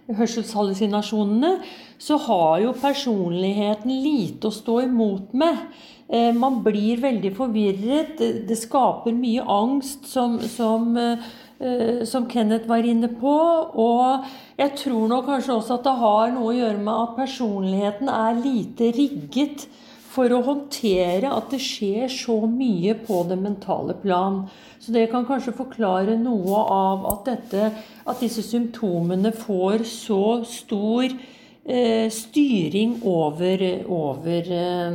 [0.07, 1.57] hørselshallusinasjonene,
[1.99, 5.67] så har jo personligheten lite å stå imot med.
[6.13, 8.19] Eh, man blir veldig forvirret.
[8.49, 13.37] Det skaper mye angst, som, som, eh, som, Kenneth var inne på.
[13.81, 14.27] Og
[14.59, 18.43] jeg tror nok kanskje også at det har noe å gjøre med at personligheten er
[18.43, 19.67] lite rigget
[20.13, 24.43] for å håndtere at det skjer så mye på det mentale plan.
[24.83, 27.71] Så det kan kanskje forklare noe av at, dette,
[28.05, 34.95] at disse symptomene får så stor Eh, styring over, over eh,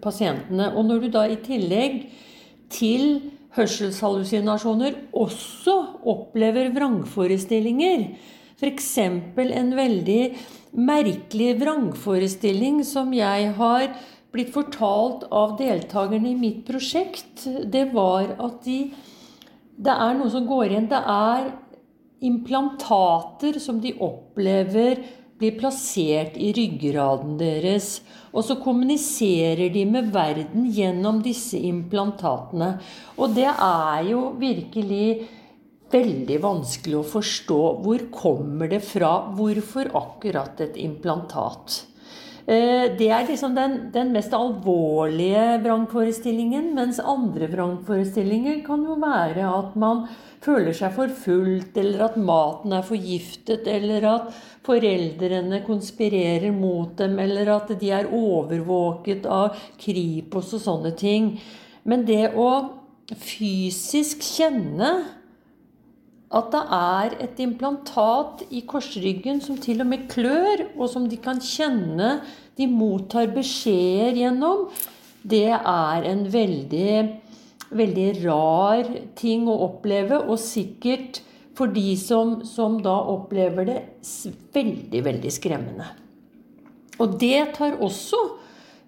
[0.00, 0.70] pasientene.
[0.72, 2.06] Og når du da i tillegg
[2.72, 3.20] til
[3.56, 5.76] hørselshallusinasjoner også
[6.08, 8.06] opplever vrangforestillinger,
[8.60, 8.98] f.eks.
[9.00, 10.22] en veldig
[10.76, 13.88] merkelig vrangforestilling som jeg har
[14.30, 18.82] blitt fortalt av deltakerne i mitt prosjekt, det var at de
[19.80, 20.88] Det er noe som går igjen.
[20.90, 21.46] Det er
[22.20, 25.00] implantater som de opplever
[25.40, 28.00] blir plassert i ryggraden deres.
[28.34, 32.74] Og så kommuniserer de med verden gjennom disse implantatene.
[33.16, 35.06] Og det er jo virkelig
[35.90, 37.60] veldig vanskelig å forstå.
[37.84, 39.14] Hvor kommer det fra?
[39.36, 41.86] Hvorfor akkurat et implantat?
[42.50, 46.72] Eh, det er liksom den, den mest alvorlige vrangforestillingen.
[46.76, 50.04] Mens andre vrangforestillinger kan jo være at man
[50.44, 57.52] føler seg forfulgt, eller at maten er forgiftet, eller at foreldrene konspirerer mot dem, eller
[57.56, 61.34] at de er overvåket av Kripos og sånne ting.
[61.84, 62.50] Men det å
[63.20, 64.90] fysisk kjenne
[66.30, 71.18] at det er et implantat i korsryggen som til og med klør, og som de
[71.20, 72.20] kan kjenne
[72.58, 74.68] de mottar beskjeder gjennom,
[75.26, 76.92] det er en veldig
[77.76, 81.22] veldig rar ting å oppleve, og sikkert
[81.56, 83.80] for de som, som da opplever det,
[84.54, 85.90] veldig, veldig skremmende.
[87.00, 88.20] Og det tar også,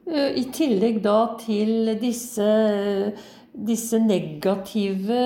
[0.08, 2.48] eh, i tillegg da til disse,
[3.52, 5.20] disse negative,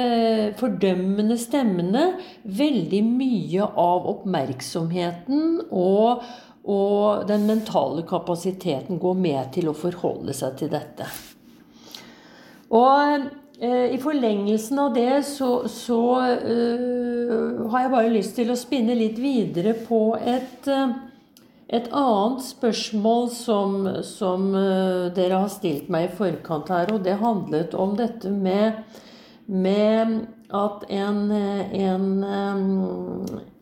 [0.58, 2.08] fordømmende stemmene,
[2.44, 6.26] veldig mye av oppmerksomheten og,
[6.66, 11.06] og den mentale kapasiteten går med til å forholde seg til dette.
[12.74, 18.92] Og I forlengelsen av det så, så uh, har jeg bare lyst til å spinne
[18.98, 20.92] litt videre på et, uh,
[21.64, 24.50] et annet spørsmål som, som
[25.16, 28.84] dere har stilt meg i forkant her, og det handlet om dette med,
[29.48, 30.18] med
[30.54, 32.06] at en, en,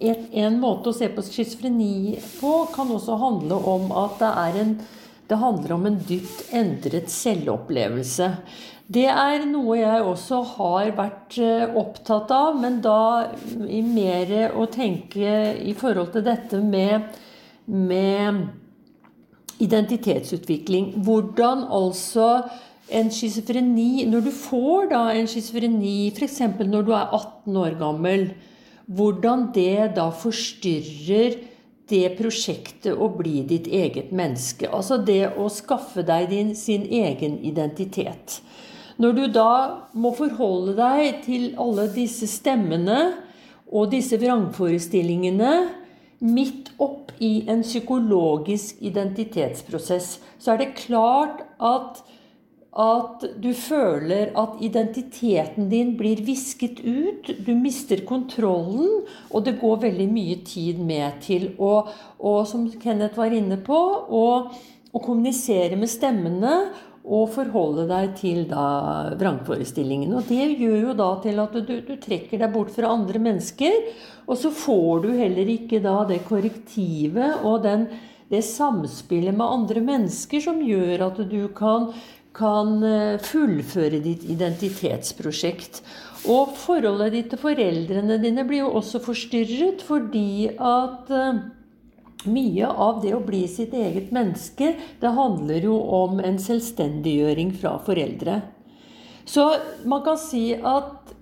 [0.00, 4.74] et, en, måte å se på schizofreni på kan også handle om at det, en,
[5.30, 8.30] det handler om en dypt endret selvopplevelse.
[8.84, 13.30] Det er noe jeg også har vært eh, opptatt av, men da
[13.64, 17.06] i mer å tenke i forhold til dette med,
[17.64, 18.42] med
[19.64, 20.98] identitetsutvikling.
[21.06, 22.44] Hvordan altså
[22.92, 26.42] en schizofreni Når du får da en schizofreni, f.eks.
[26.60, 28.26] når du er 18 år gammel,
[28.84, 31.38] hvordan det da forstyrrer
[31.88, 34.68] det prosjektet å bli ditt eget menneske.
[34.68, 38.42] Altså det å skaffe deg din, sin egen identitet.
[39.00, 39.52] Når du da
[39.98, 42.98] må forholde deg til alle disse stemmene
[43.74, 45.54] og disse vrangforestillingene
[46.24, 51.98] midt opp i en psykologisk identitetsprosess, så er det klart at,
[52.70, 57.32] at du føler at identiteten din blir visket ut.
[57.42, 61.80] Du mister kontrollen, og det går veldig mye tid med til å,
[62.22, 64.26] og som Kenneth var inne på, å,
[64.94, 66.52] kommunisere med stemmene
[67.04, 68.64] og forholde deg til da
[69.20, 70.14] vrangforestillingen.
[70.16, 73.76] Og det gjør jo da til at du, du, trekker deg bort fra andre mennesker,
[74.24, 77.86] og så får du heller ikke da det korrektivet og den,
[78.32, 81.92] det samspillet med andre mennesker som gjør at du kan
[82.34, 85.82] kan eh, fullføre ditt identitetsprosjekt.
[86.30, 91.44] Og forholdet ditt til foreldrene dine blir jo også forstyrret fordi at eh,
[92.30, 97.76] mye av det å bli sitt eget menneske, det handler jo om en selvstendiggjøring fra
[97.84, 98.40] foreldre.
[99.24, 99.46] Så
[99.88, 101.14] man kan si at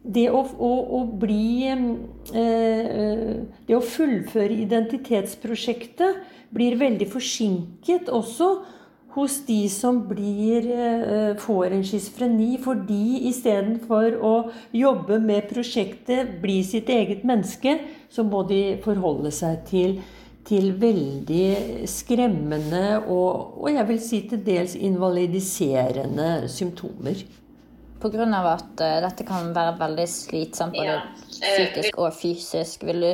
[0.00, 3.34] det å, å, å bli eh,
[3.68, 6.22] Det å fullføre identitetsprosjektet
[6.56, 8.48] blir veldig forsinket også
[9.14, 14.34] hos de som blir, eh, får en schizofreni, fordi istedenfor å
[14.72, 17.80] jobbe med prosjektet, bli sitt eget menneske,
[18.10, 20.00] så må de forholde seg til,
[20.44, 27.26] til veldig skremmende og, og, jeg vil si til dels invalidiserende symptomer.
[28.00, 28.24] Pga.
[28.54, 31.02] at uh, dette kan være veldig slitsomt både ja.
[31.28, 33.12] psykisk og fysisk, vil du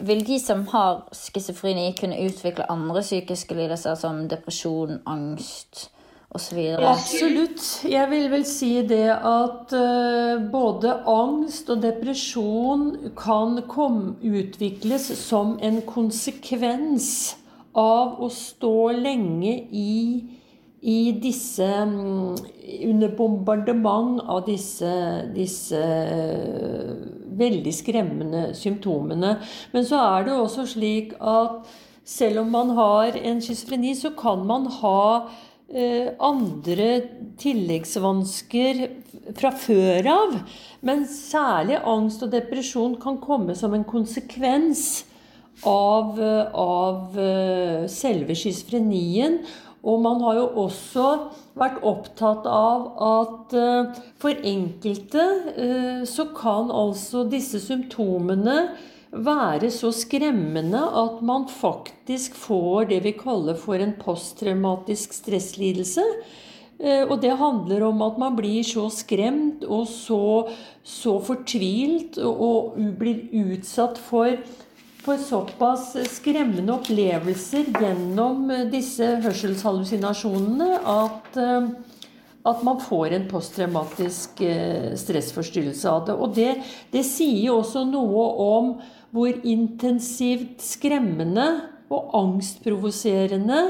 [0.00, 5.88] vil de som har schizofreni, kunne utvikle andre psykiske lidelser som depresjon, angst
[6.34, 6.58] osv.?
[6.78, 7.64] Absolutt.
[7.88, 13.60] Jeg vil vel si det at uh, både angst og depresjon kan
[14.22, 17.36] utvikles som en konsekvens
[17.78, 19.94] av å stå lenge i
[20.80, 22.36] i disse mm,
[22.84, 24.90] Under bombardement av disse,
[25.34, 26.90] disse eh,
[27.38, 29.38] veldig skremmende symptomene.
[29.72, 31.64] Men så er det også slik at
[32.08, 35.30] selv om man har en schizofreni, så kan man ha
[35.72, 36.90] eh, andre
[37.40, 38.84] tilleggsvansker
[39.38, 40.36] fra før av.
[40.84, 45.06] Men særlig angst og depresjon kan komme som en konsekvens
[45.66, 47.16] av, eh, av
[47.90, 49.40] selve schizofrenien.
[49.88, 51.06] Og man har jo også
[51.58, 55.24] vært opptatt av at uh, for enkelte
[55.56, 58.58] uh, så kan altså disse symptomene
[59.08, 66.04] være så skremmende at man faktisk får det vi kaller for en posttraumatisk stresslidelse.
[66.78, 70.22] Uh, og det handler om at man blir så skremt og så,
[70.84, 74.36] så fortvilt og blir utsatt for
[75.08, 81.70] for såpass skremmende opplevelser gjennom eh, disse hørselshallusinasjonene at, eh,
[82.50, 86.18] at man får en posttraumatisk eh, stressforstyrrelse av det.
[86.18, 86.50] Og det,
[86.92, 88.70] det sier også noe om
[89.16, 91.48] hvor intensivt skremmende
[91.88, 93.62] og angstprovoserende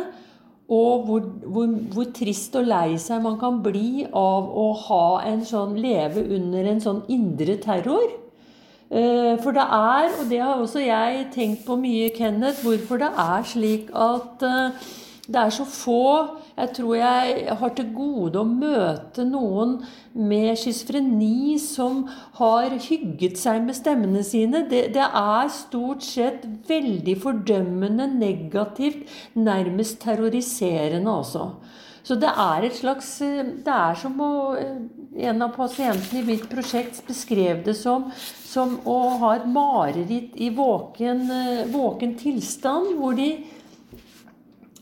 [0.74, 5.47] og hvor, hvor, hvor, trist og lei seg man kan bli av å ha en
[5.47, 8.11] sånn, leve under en sånn indre terror.
[8.91, 13.11] Eh, for det er, og det har også jeg tenkt på mye, Kenneth, hvorfor det
[13.20, 14.86] er slik at eh,
[15.28, 16.05] det er så få
[16.57, 19.74] Jeg tror jeg har til gode å møte noen
[20.16, 22.01] med schizofreni som
[22.41, 24.64] har hygget seg med stemmene sine.
[24.70, 29.05] Det, det, er stort sett veldig fordømmende, negativt,
[29.36, 31.45] nærmest terroriserende også.
[32.03, 34.32] Så det er et slags Det er som å
[35.16, 38.11] En av pasientene i mitt prosjekt beskrev det som,
[38.44, 41.24] som å ha et mareritt i våken,
[41.72, 43.30] våken tilstand, hvor de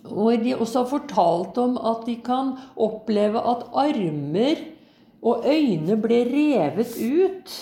[0.07, 4.61] hvor de også har fortalt om at de kan oppleve at armer
[5.27, 7.57] og øyne ble revet ut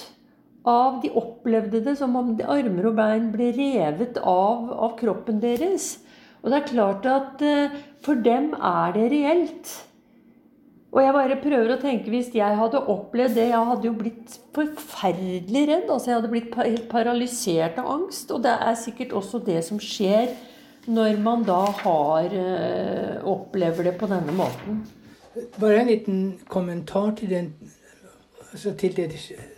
[0.64, 5.98] av De opplevde det som om armer og bein ble revet av, av kroppen deres.
[6.40, 9.74] Og det er klart at eh, for dem er det reelt.
[10.94, 14.34] Og jeg bare prøver å tenke hvis jeg hadde opplevd det Jeg hadde jo blitt
[14.54, 15.88] forferdelig redd.
[15.90, 18.30] altså Jeg hadde blitt helt paralysert av angst.
[18.30, 20.30] Og det er sikkert også det som skjer
[20.86, 24.84] når man da har øh, opplever det på denne måten.
[25.58, 26.18] Bare en liten
[26.48, 27.54] kommentar til, den,
[28.52, 29.08] altså til det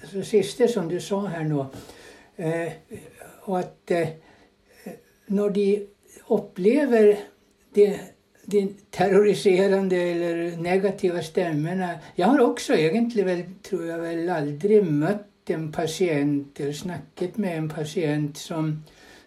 [0.03, 1.67] altså siste som du sa her nå.
[2.39, 2.79] Eh,
[3.51, 4.15] og at eh,
[5.29, 5.67] når de
[6.31, 7.17] opplever
[7.75, 7.91] de,
[8.53, 11.89] de terroriserende eller negative stemmene
[12.19, 17.57] Jeg har også egentlig, vel, tror jeg vel, aldri møtt en pasient eller snakket med
[17.57, 18.73] en pasient som,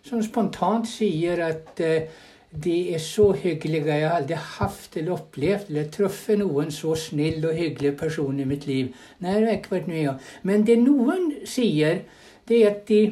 [0.03, 3.93] som spontant sier at uh, de er så hyggelige.
[3.93, 8.47] Jeg har aldri hatt eller opplevd eller truffet noen så snill og hyggelig person i
[8.49, 8.89] mitt liv.
[9.19, 10.29] Nei, det har jeg ikke vært med.
[10.43, 12.01] Men det noen sier,
[12.49, 13.03] det er at de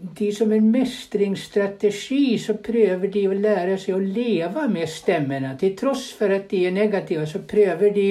[0.00, 5.52] de som en mestringsstrategi så prøver de å lære seg å leve med stemmene.
[5.60, 8.06] Til tross for at de er negative, så prøver de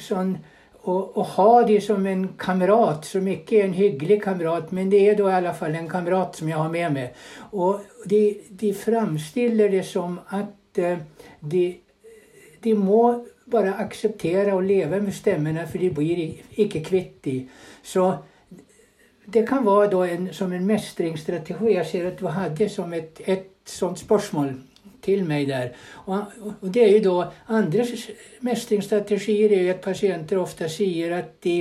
[0.00, 0.34] sånn
[0.82, 5.00] å, å, ha de som en kamerat, som ikke er en hyggelig kamerat, men det
[5.08, 7.20] er da i alle fall en kamerat som jeg har med meg.
[7.52, 8.22] Og de,
[8.60, 11.66] de framstiller det som at uh, de,
[12.64, 13.04] de må
[13.50, 16.24] bare akseptere å leve med stemmene, for de blir
[16.60, 17.48] ikke kvitt dem.
[17.82, 18.06] Så
[19.32, 21.74] det kan være en, som en mestringsstrategi.
[21.74, 24.54] Jeg ser at du hadde som et, et sånt spørsmål
[25.02, 25.72] til meg der.
[26.06, 27.86] Og, og, det er jo da Andre
[28.46, 31.56] mestringsstrategier er jo at pasienter ofte sier at de,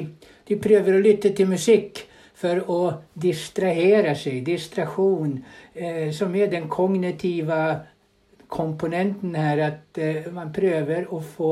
[0.47, 2.05] de prøver å lytte til musikk
[2.39, 2.81] for å
[3.19, 4.43] distrahere seg.
[4.47, 5.37] Distrasjon,
[5.73, 7.59] eh, som er den kognitive
[8.49, 9.65] komponenten her.
[9.67, 11.51] At eh, man prøver å få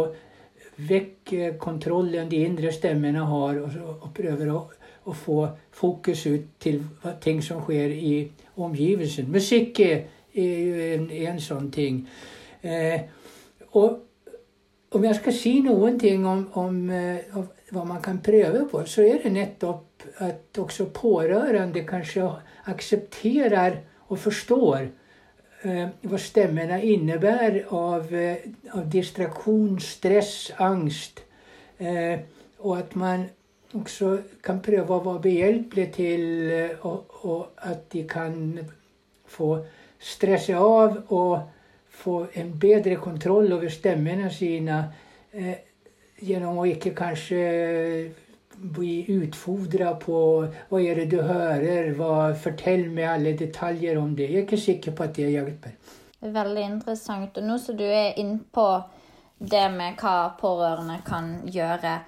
[0.87, 4.61] vekk eh, kontrollen de indre stemmene har, og, og prøver å
[5.07, 5.37] å få
[5.71, 6.81] fokus ut til
[7.23, 8.15] ting som skjer i
[8.57, 9.31] omgivelsen.
[9.31, 10.03] Musikk er,
[10.37, 12.03] en, en, sånn ting.
[12.61, 12.99] Eh,
[13.73, 14.03] og
[14.93, 18.83] om jeg skal si noen ting om, om, eh, om, hva man kan prøve på,
[18.87, 22.27] så er det nettopp at også pårørende kanskje
[22.71, 24.85] aksepterer og forstår
[25.63, 31.23] eh, hva stemmene innebærer av, eh, av distraksjon, stress, angst.
[31.79, 32.19] Eh,
[32.59, 33.27] og at man
[33.75, 34.13] også
[34.43, 36.23] kan prøve å være behjelpelig til
[36.81, 38.59] og, eh, og at de kan
[39.27, 39.57] få
[39.99, 41.39] stresse av og
[41.97, 44.77] få en bedre kontroll over stemmene sine
[45.33, 45.57] eh,
[46.23, 47.43] gjennom å ikke kanskje
[48.57, 54.31] bli utfordra på 'Hva er det du hører?' Hva, 'Fortell meg alle detaljer om det'.
[54.31, 55.71] Jeg er ikke sikker på at det hjelper.
[56.21, 57.37] Veldig interessant.
[57.37, 58.83] Og nå som du er innpå
[59.39, 61.99] det med hva pårørende kan gjøre,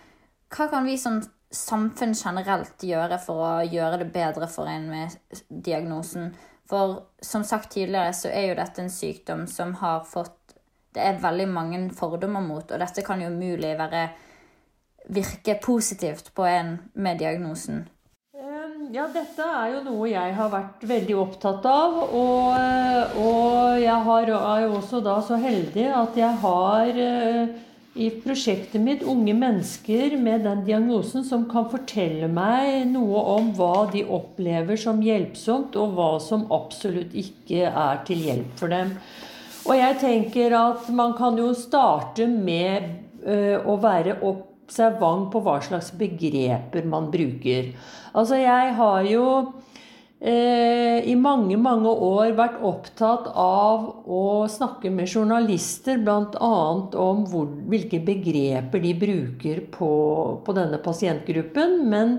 [0.50, 5.44] hva kan vi som samfunn generelt gjøre for å gjøre det bedre for en med
[5.50, 6.34] diagnosen?
[6.70, 10.36] For som sagt tidligere, så er jo dette en sykdom som har fått
[10.90, 14.08] Det er veldig mange fordommer mot, og dette kan jo umulig være
[15.14, 17.84] virke positivt på en med diagnosen.
[18.90, 21.98] Ja, dette er jo noe jeg har vært veldig opptatt av.
[22.18, 27.52] Og, og jeg har, er jo også da så heldig at jeg har eh,
[28.00, 33.90] i prosjektet mitt unge mennesker med den diagnosen som kan fortelle meg noe om hva
[33.92, 38.96] de opplever som hjelpsomt, og hva som absolutt ikke er til hjelp for dem.
[39.68, 42.88] Og jeg tenker at man kan jo starte med
[43.28, 47.74] uh, å være observant på hva slags begreper man bruker.
[48.14, 49.69] Altså, jeg har jo Eh,
[50.20, 56.50] i mange, mange år vært opptatt av å snakke med journalister bl.a.
[57.00, 59.92] om hvor, hvilke begreper de bruker på,
[60.44, 61.78] på, denne pasientgruppen.
[61.88, 62.18] Men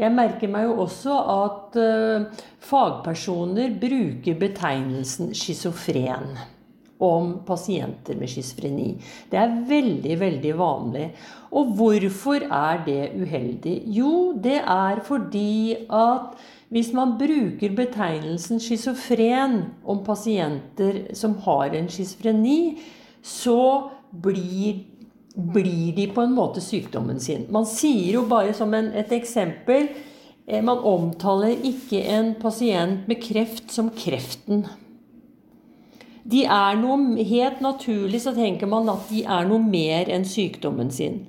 [0.00, 6.32] jeg merker meg jo også at uh, fagpersoner bruker betegnelsen schizofren
[7.02, 8.94] om pasienter med schizofreni.
[9.28, 11.06] Det er veldig, veldig vanlig.
[11.52, 13.76] Og hvorfor er det uheldig?
[13.92, 16.38] Jo, det er fordi at
[16.72, 22.78] hvis man bruker betegnelsen schizofren om pasienter som har en schizofreni,
[23.22, 24.80] så blir,
[25.36, 27.44] blir, de på en måte sykdommen sin.
[27.52, 29.90] Man sier jo bare som en, et eksempel
[30.46, 34.64] eh, Man omtaler ikke en pasient med kreft som kreften.
[36.24, 40.90] De er noe Helt naturlig så tenker man at de er noe mer enn sykdommen
[40.94, 41.26] sin.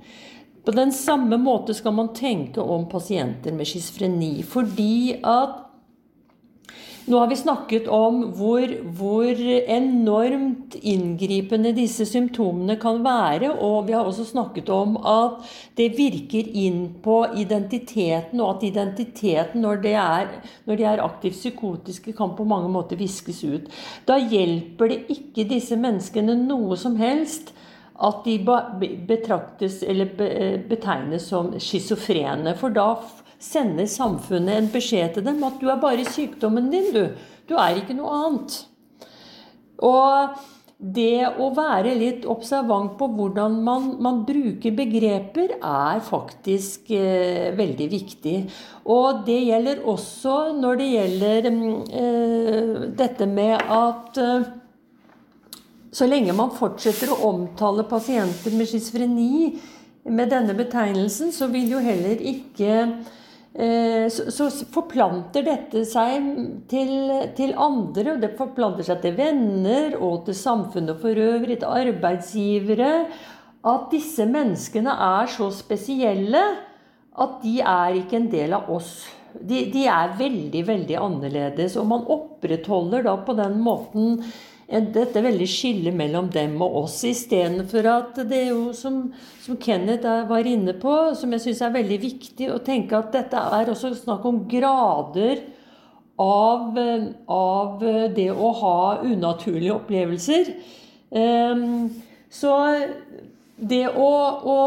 [0.64, 4.38] På den samme måte skal man tenke om pasienter med schizofreni.
[4.48, 5.60] Fordi at
[7.04, 8.64] nå har vi snakket om hvor,
[8.96, 9.40] hvor,
[9.76, 13.50] enormt inngripende disse symptomene kan være.
[13.60, 15.42] Og vi har også snakket om at
[15.76, 20.32] det virker inn på identiteten, og at identiteten, når, er,
[20.64, 23.68] når de er aktivt psykotiske, kan på mange måter viskes ut.
[24.08, 27.52] Da hjelper det ikke disse menneskene noe som helst
[28.04, 28.38] at de
[29.08, 30.12] betraktes eller
[30.70, 32.56] betegnes som schizofrene.
[32.60, 32.98] For da
[33.44, 37.06] sender samfunnet en beskjed til dem at du er bare sykdommen din, du.
[37.50, 38.58] Du er ikke noe annet.
[39.84, 40.42] Og
[40.84, 47.88] det å være litt observant på hvordan man, man bruker begreper, er faktisk eh, veldig
[47.92, 48.36] viktig.
[48.92, 54.52] Og det gjelder også når det gjelder eh, dette med at eh,
[55.94, 59.54] så lenge man fortsetter å omtale pasienter med schizofreni
[60.10, 62.72] med denne betegnelsen, så vil jo heller ikke
[63.54, 66.26] eh, så, forplanter dette seg
[66.72, 66.96] til,
[67.38, 72.94] til, andre, og det forplanter seg til venner og til samfunnet for øvrig, til arbeidsgivere.
[73.64, 76.42] At disse menneskene er så spesielle
[77.14, 78.96] at de er ikke en del av oss.
[79.34, 81.78] De, de, er veldig, veldig annerledes.
[81.80, 84.18] Og man opprettholder da på den måten
[84.94, 89.04] dette veldig skillet mellom dem og oss, istedenfor at det er jo som,
[89.44, 93.44] som Kenneth var inne på, som jeg syns er veldig viktig å tenke at dette
[93.60, 95.44] er også snakk om grader
[96.22, 96.80] av,
[97.30, 100.54] av det å ha unaturlige opplevelser.
[101.14, 101.90] Um,
[102.34, 102.54] så
[103.58, 104.10] det å,
[104.50, 104.58] å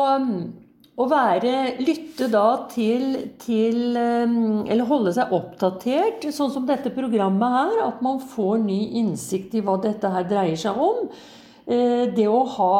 [0.96, 7.80] å være, lytte da til, til, Eller holde seg oppdatert, sånn som dette programmet her.
[7.84, 11.10] At man får ny innsikt i hva dette her dreier seg om.
[11.66, 12.76] Eh, det å ha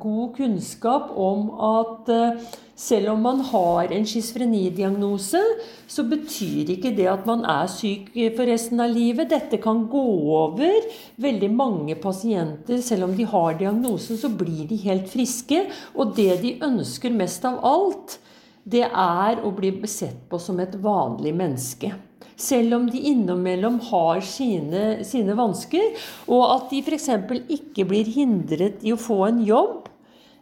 [0.00, 5.40] god kunnskap om at eh, selv om man har en schizofrenidiagnose,
[5.88, 9.30] så betyr ikke det at man er syk for resten av livet.
[9.32, 10.04] Dette kan gå
[10.36, 10.90] over.
[11.16, 15.64] Veldig mange pasienter, selv om de har diagnosen, så blir de helt friske.
[15.96, 18.18] Og det de ønsker mest av alt,
[18.66, 21.94] det er å bli besett på som et vanlig menneske.
[22.36, 25.94] Selv om de innimellom har sine, sine vansker,
[26.28, 27.08] og at de f.eks.
[27.48, 29.86] ikke blir hindret i å få en jobb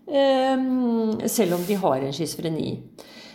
[0.07, 2.75] selv om de har en schizofreni.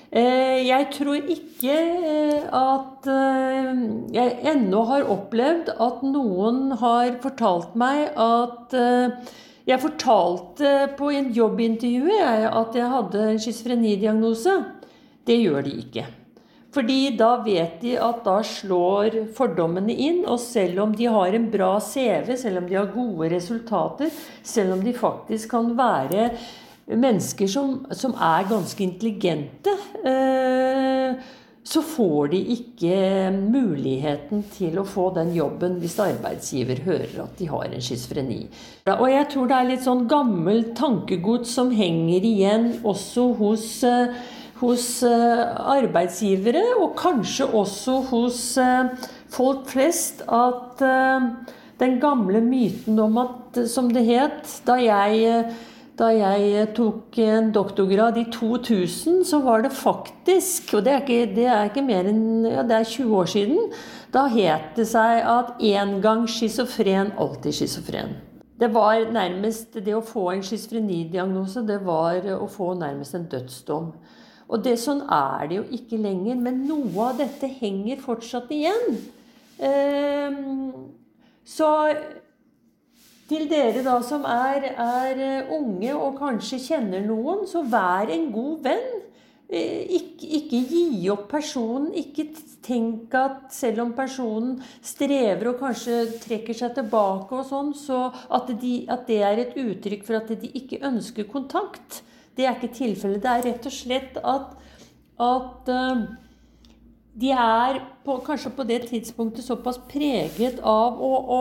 [0.09, 3.81] Eh, jeg tror ikke eh, at eh,
[4.15, 8.73] jeg ennå har opplevd at noen har fortalt meg at
[9.69, 14.55] Jeg fortalte på en jobbintervju at jeg hadde en schizofrenidiagnose.
[15.27, 16.05] Det gjør de ikke.
[16.73, 20.23] Fordi da vet de at da slår fordommene inn.
[20.25, 24.09] Og selv om de har en bra CV, selv om de har gode resultater,
[24.41, 26.31] selv om de faktisk kan være
[26.97, 29.73] mennesker som, som er ganske intelligente,
[30.07, 31.19] eh,
[31.69, 32.95] så får de ikke
[33.35, 38.39] muligheten til å få den jobben hvis arbeidsgiver hører at de har en schizofreni.
[38.95, 44.17] Og jeg tror det er litt sånn gammelt tankegods som henger igjen også hos, eh,
[44.63, 45.45] hos eh,
[45.77, 48.41] arbeidsgivere, og kanskje også hos
[49.29, 50.81] folk flest, at
[51.79, 55.43] den gamle myten om at, som det het da jeg
[55.99, 61.35] da jeg tok en doktorgrad i 2000, så var det faktisk Og det er ikke,
[61.35, 63.73] det er ikke mer enn ja, det er 20 år siden.
[64.13, 68.15] Da het det seg at én gang schizofren, alltid schizofren.
[68.59, 73.91] Det var nærmest Det å få en schizofrenidiagnose, det var å få nærmest en dødsdom.
[74.49, 76.39] Og det, sånn er det jo ikke lenger.
[76.41, 78.97] Men noe av dette henger fortsatt igjen.
[79.61, 80.71] Ehm,
[81.45, 81.69] så
[83.29, 88.31] til dere da som er, er, eh, unge og kanskje kjenner noen, så vær en
[88.33, 88.89] god venn.
[89.49, 91.89] Eh, ikke, ikke, gi opp personen.
[91.97, 92.27] Ikke
[92.65, 98.49] tenk at selv om personen strever og kanskje trekker seg tilbake, og sånn, så at,
[98.61, 102.03] de, at det er et uttrykk for at de ikke ønsker kontakt.
[102.37, 103.21] Det er ikke tilfellet.
[103.25, 104.53] Det er rett og slett at,
[105.19, 106.05] at uh,
[107.19, 111.39] de er på, kanskje på det tidspunktet såpass preget av å, å,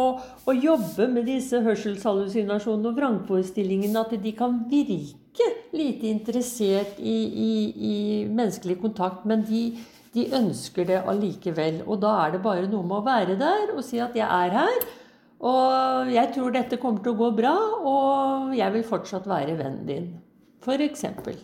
[0.48, 7.52] å jobbe med disse hørselshallusinasjonene og vrangforestillingene at de kan virke lite interessert i, i,
[7.90, 9.62] i menneskelig kontakt, men de,
[10.16, 11.84] de, ønsker det allikevel.
[11.86, 14.56] Og da er det bare noe med å være der og si at 'jeg er
[14.58, 14.88] her',
[15.38, 17.54] og jeg tror dette kommer til å gå bra,
[17.86, 20.10] og jeg vil fortsatt være vennen din.
[20.64, 21.38] For eksempel.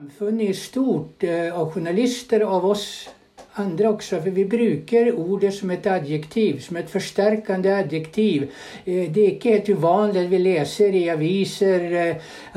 [0.00, 3.08] Samfunnet är stort eh, av journalister, av oss
[3.52, 4.22] andre også.
[4.24, 8.46] For vi bruker ordet som et adjektiv, som et forsterkende adjektiv.
[8.86, 11.84] Eh, det er ikke helt ovanligt vi leser i aviser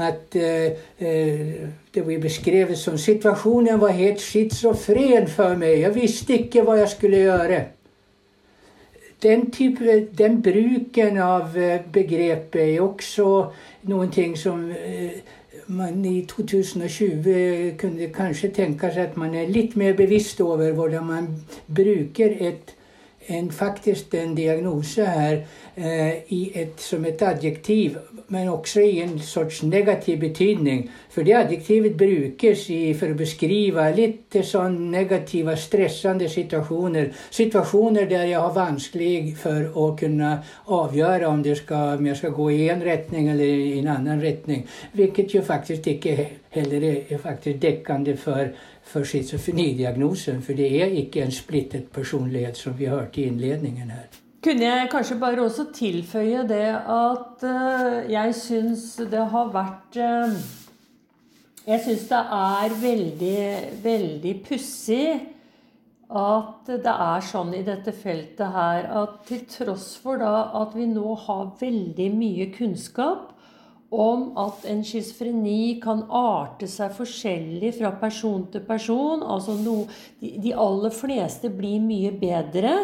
[0.07, 5.81] at det blir beskrevet som situationen var helt schizofren for meg.
[5.83, 7.61] Jeg visste ikke hva jeg skulle gjøre.
[9.23, 11.59] Den, type, den bruken av
[11.91, 13.29] begrepet er også
[13.91, 14.69] noen ting som
[15.68, 21.05] man i 2020 kunne kanskje tenke seg at man er litt mer bevisst over hvordan
[21.07, 21.30] man
[21.68, 22.76] bruker et
[23.28, 25.38] en, faktisk en diagnose her
[25.76, 27.97] eh, et, som et adjektiv,
[28.28, 30.89] men også i en sorts negativ betydning.
[31.09, 37.11] For det adjektivet brukes i, for å beskrive litt sånn negative, stressende situasjoner.
[37.34, 40.36] Situasjoner der jeg har vanskelig for å kunne
[40.67, 44.65] avgjøre om, skal om jeg skal gå i en retning eller i en annen retning.
[44.97, 46.17] Vilket jo faktisk ikke
[46.53, 48.53] heller er, er faktisk dekkende för
[48.93, 50.41] for schizofrenidiagnosen.
[50.45, 54.07] For det er ikke en splittet personlighet, som vi hørte i innledningen her.
[54.43, 60.33] Kunne jeg kanskje bare også tilføye det at uh, jeg syns det har vært uh,
[61.63, 63.43] Jeg syns det er veldig,
[63.83, 65.05] veldig pussig
[66.13, 70.85] at det er sånn i dette feltet her at til tross for da at vi
[70.91, 73.32] nå har veldig mye kunnskap
[73.93, 79.23] om at en schizofreni kan arte seg forskjellig fra person til person.
[79.23, 79.83] Altså no,
[80.21, 82.75] de, de, aller fleste blir mye bedre.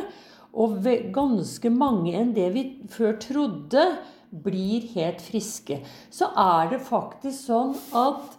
[0.59, 0.81] Og
[1.13, 3.85] ganske mange enn det vi før trodde,
[4.29, 5.79] blir helt friske.
[6.13, 8.35] Så er det faktisk sånn at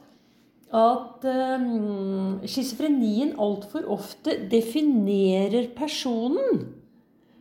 [0.71, 6.61] at um, schizofrenien altfor ofte definerer personen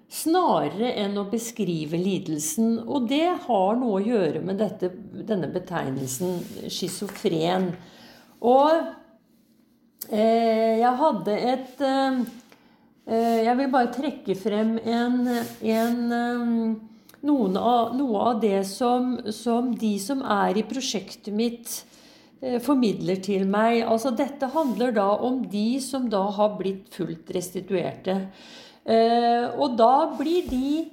[0.10, 2.80] snarere enn å beskrive lidelsen.
[2.86, 7.72] Og det har noe å gjøre med dette, denne betegnelsen schizofren.
[8.40, 8.74] Og
[10.10, 12.22] eh, jeg hadde et eh,
[13.10, 15.24] Jeg vil bare trekke frem en,
[15.66, 16.02] en
[17.58, 21.84] av, noe av det som, som, de som er i prosjektet mitt,
[22.42, 23.82] eh, formidler til meg.
[23.84, 28.22] Altså, dette handler da om de som da har blitt fullt restituerte.
[28.86, 30.88] Eh, og da blir de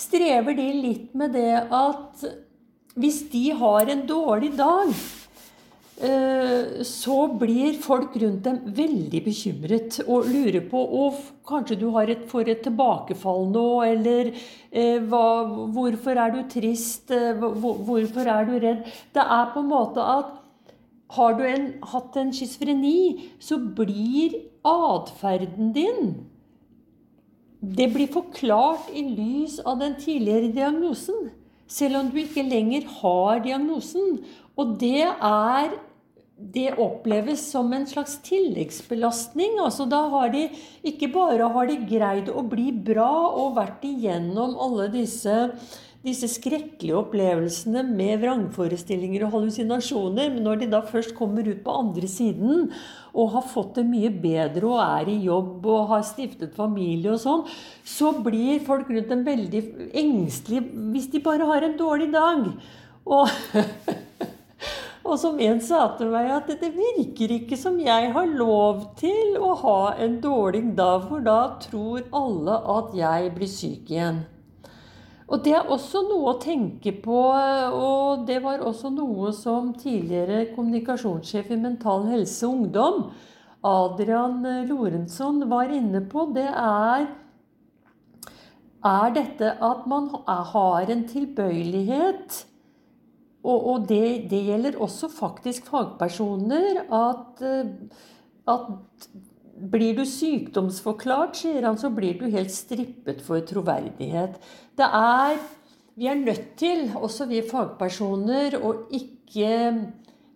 [0.00, 2.22] Strever de litt med det at
[3.00, 4.88] hvis de har en dårlig dag,
[6.00, 11.20] eh, så blir folk rundt dem veldig bekymret og lurer på og
[11.50, 15.24] Kanskje du et, får et tilbakefall nå, eller eh, hva,
[15.74, 17.10] hvorfor er du trist?
[17.10, 18.84] Hvor, hvorfor er du redd?
[19.12, 20.36] Det er på en måte at
[21.16, 26.12] har du en, hatt en schizofreni, så blir atferden din
[27.60, 31.28] det blir forklart i lys av den tidligere diagnosen.
[31.70, 34.18] Selv om du ikke lenger har diagnosen.
[34.58, 35.76] Og det er
[36.40, 39.58] det oppleves som en slags tilleggsbelastning.
[39.60, 40.46] Altså da har de
[40.88, 45.36] ikke bare har de greid å bli bra og vært igjennom alle disse
[46.00, 50.30] disse skrekkelige opplevelsene med vrangforestillinger og hallusinasjoner.
[50.32, 52.70] Men når de da først kommer ut på andre siden
[53.14, 57.22] og har fått det mye bedre og er i jobb og har stiftet familie og
[57.22, 57.46] sånn,
[57.84, 59.64] så blir folk rundt dem veldig
[60.02, 62.46] engstelige hvis de bare har en dårlig dag.
[63.10, 63.28] Og,
[65.08, 69.38] og som en sa til meg, at det virker ikke som jeg har lov til
[69.40, 74.22] å ha en dårlig dag, for da tror alle at jeg blir syk igjen.
[75.30, 77.18] Og det er også noe å tenke på,
[77.78, 83.04] og det var også noe som tidligere kommunikasjonssjef i Mental Helse og Ungdom,
[83.70, 86.26] Adrian Lorentzon, var inne på.
[86.34, 87.06] Det er,
[88.90, 92.44] er dette at man har en tilbøyelighet
[93.40, 96.82] og, og det, det, gjelder også faktisk fagpersoner.
[96.92, 97.40] At,
[98.50, 98.66] at
[99.60, 104.40] blir du sykdomsforklart, sier han, så blir du helt strippet for troverdighet.
[104.76, 105.40] Det er
[106.00, 109.50] Vi er nødt til, også vi fagpersoner, å ikke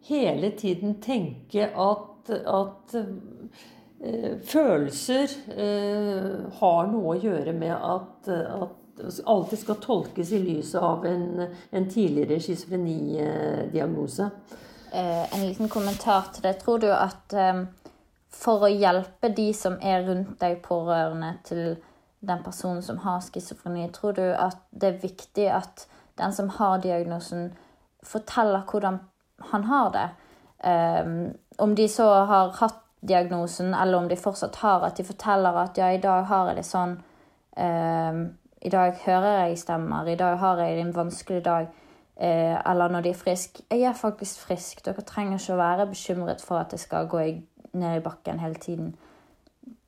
[0.05, 9.25] hele tiden tenke at, at uh, følelser uh, har noe å gjøre med at, at
[9.25, 14.29] alltid skal tolkes i lyset av en, en tidligere schizofrenidiagnose.
[14.93, 16.59] Eh, en liten kommentar til det.
[16.61, 17.35] Tror du at
[18.35, 21.76] for å hjelpe de som er rundt deg, pårørende til
[22.24, 25.87] den personen som har schizofreni, tror du at det er viktig at
[26.18, 27.53] den som har diagnosen,
[28.05, 29.01] forteller hvordan
[29.51, 30.09] han har det?
[30.64, 35.57] Um, om de så har hatt diagnosen, eller om de fortsatt har, at de forteller
[35.61, 36.99] at ja, i dag har jeg det sånn.
[37.57, 38.20] Um,
[38.64, 40.09] I dag hører jeg stemmer.
[40.09, 41.66] I dag har jeg en vanskelig dag.
[42.14, 43.64] Uh, eller når de er friske.
[43.70, 44.85] Jeg er faktisk frisk.
[44.87, 47.35] Dere trenger ikke å være bekymret for at det skal gå i
[47.79, 48.95] ned i bakken hele tiden.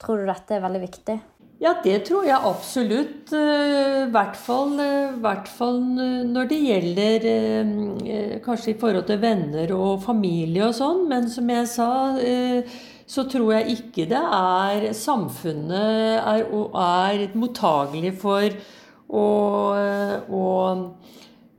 [0.01, 1.17] Tror du dette er veldig viktig?
[1.57, 3.31] Ja, det tror jeg absolutt.
[3.33, 5.79] Eh, I hvert fall, eh, hvert fall
[6.29, 11.07] når det gjelder eh, kanskje i forhold til venner og familie og sånn.
[11.09, 11.89] Men som jeg sa,
[13.09, 18.53] så tror jeg ikke det er Samfunnet er, er mottagelig for
[19.09, 19.27] å,
[20.29, 20.45] å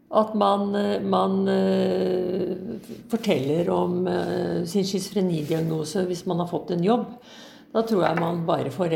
[0.10, 2.56] at man, eh, man uh,
[3.12, 7.10] forteller om uh, sin schizofrenidiagnose hvis man har fått en jobb.
[7.76, 8.96] Da tror jeg man bare får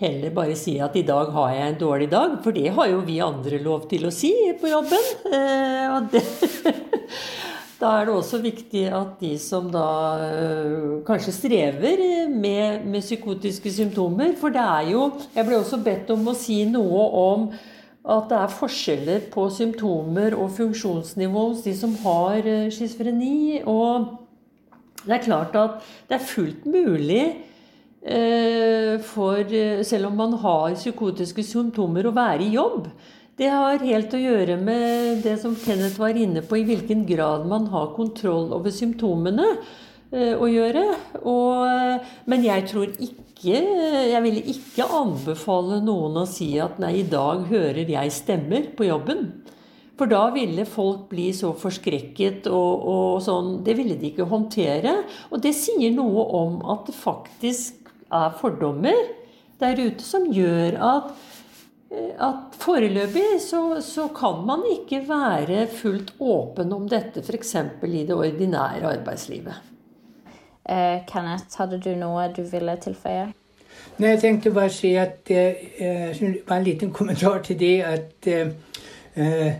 [0.00, 2.38] heller bare sier at 'i dag har jeg en dårlig dag'.
[2.42, 5.04] For det har jo vi andre lov til å si på jobben.
[5.92, 6.24] og det,
[7.80, 9.84] da er det også viktig at de som da
[11.04, 16.28] kanskje strever med, med psykotiske symptomer For det er jo Jeg ble også bedt om
[16.32, 17.48] å si noe om
[18.04, 23.62] at det er forskjeller på symptomer og funksjonsnivå hos de som har eh, schizofreni.
[23.64, 24.10] Og
[25.06, 25.80] det er klart at
[26.10, 27.22] det er fullt mulig
[28.04, 32.92] eh, for, eh, selv om man har psykotiske symptomer, å være i jobb.
[33.40, 37.48] Det har helt å gjøre med det som Kenneth var inne på, i hvilken grad
[37.50, 39.48] man har kontroll over symptomene
[40.14, 40.84] å gjøre.
[41.26, 47.08] Og, men jeg tror ikke Jeg ville ikke anbefale noen å si at nei, i
[47.08, 49.26] dag hører jeg stemmer på jobben.
[49.94, 53.60] For da ville folk bli så forskrekket og, og, sånn.
[53.66, 54.96] Det ville de ikke håndtere.
[55.30, 58.98] Og det sier noe om at det faktisk er fordommer
[59.62, 61.12] der ute som gjør at,
[61.94, 67.54] eh, at foreløpig så, så, kan man ikke være fullt åpen om dette, f.eks.
[67.86, 69.73] i det ordinære arbeidslivet.
[70.68, 73.26] Eh, Kenneth, hadde du noe du ville tilføye?
[73.98, 78.28] Nei, Jeg tenkte bare å si at eh, Bare en liten kommentar til det at
[78.32, 79.52] eh,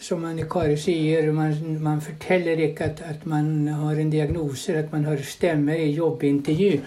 [0.00, 4.92] som Anne Kari sier, man, man forteller ikke at, at, man har en diagnose, at
[4.92, 6.80] man har stemmer i jobbintervju.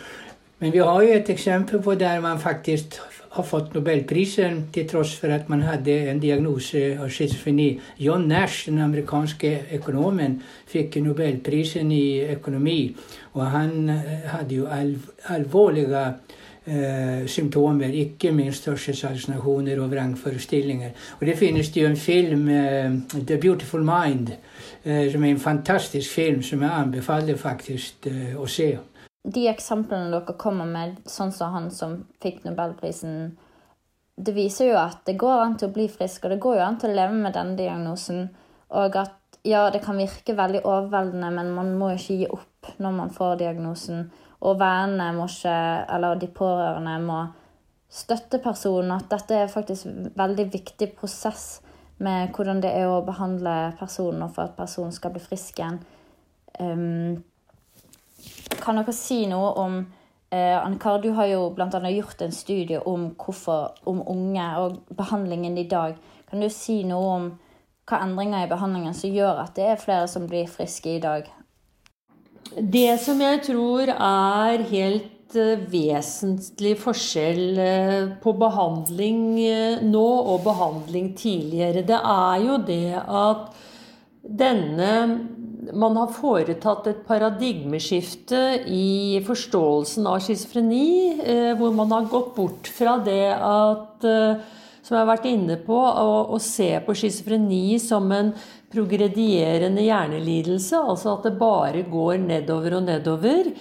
[0.59, 2.97] Men vi har jo et eksempel på der man faktisk
[3.31, 7.69] har fått nobelprisen til tross for at man hadde en diagnose av schizofreni.
[8.03, 12.79] John Nash, den amerikanske økonomen, fikk nobelprisen i økonomi.
[13.33, 14.67] Og han eh, hadde jo
[15.31, 16.03] alvorlige
[16.65, 20.91] eh, symptomer, ikke minst hørselshallusinasjoner og vrangforestillinger.
[21.21, 24.35] Og det finnes det jo en film, eh, 'The Beautiful Mind',
[24.83, 28.77] eh, som er en fantastisk film som jeg anbefaler faktisk eh, å se.
[29.23, 33.35] De eksemplene dere kommer med, sånn som han som fikk nobelprisen,
[34.21, 36.65] det viser jo at det går an til å bli frisk, og det går jo
[36.65, 38.27] an til å leve med denne diagnosen.
[38.77, 42.97] Og at ja, det kan virke veldig overveldende, men man må ikke gi opp når
[42.97, 44.03] man får diagnosen.
[44.41, 45.55] Og vennene må ikke,
[45.95, 47.21] eller de pårørende må
[47.91, 48.93] støtte personen.
[48.95, 51.61] At dette er faktisk en veldig viktig prosess
[52.01, 55.81] med hvordan det er å behandle personen og for at personen skal bli frisk igjen.
[56.59, 57.21] Um,
[58.61, 59.81] kan dere si noe om
[60.33, 61.89] Eh, Anne-Kar, du har jo bl.a.
[61.91, 65.97] gjort en studie om, hvorfor, om unge og behandlingen i dag.
[66.29, 67.25] Kan du si noe om
[67.89, 71.27] hva endringer i behandlingen som gjør at det er flere som blir friske i dag?
[72.55, 80.47] Det som jeg tror er helt eh, vesentlig forskjell eh, på behandling eh, nå og
[80.47, 83.51] behandling tidligere, det er jo det at
[84.23, 84.95] denne
[85.73, 92.95] man har foretatt et paradigmeskifte i forståelsen av schizofreni, hvor man har gått bort fra
[93.05, 94.07] det at
[94.81, 98.33] som jeg har vært inne på, å, å se på schizofreni som en
[98.71, 103.51] progredierende hjernelidelse, altså at det bare går nedover og nedover.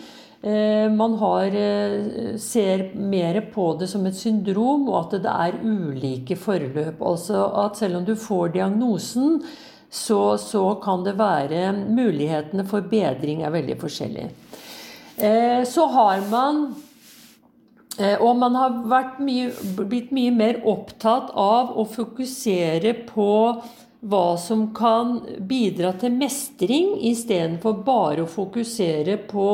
[0.40, 5.58] Eh, man har, eh, ser mer på det som et syndrom, og at det er
[5.62, 7.02] ulike forløp.
[7.02, 9.42] Altså at selv om du får diagnosen,
[9.90, 14.30] så, så kan det være Mulighetene for bedring er veldig forskjellige.
[15.18, 16.70] Eh, så har man
[18.00, 18.76] og man har
[19.20, 23.26] mye, blitt mye mer opptatt av å fokusere på
[24.00, 25.18] hva som kan
[25.48, 29.48] bidra til mestring, istedenfor bare å fokusere på,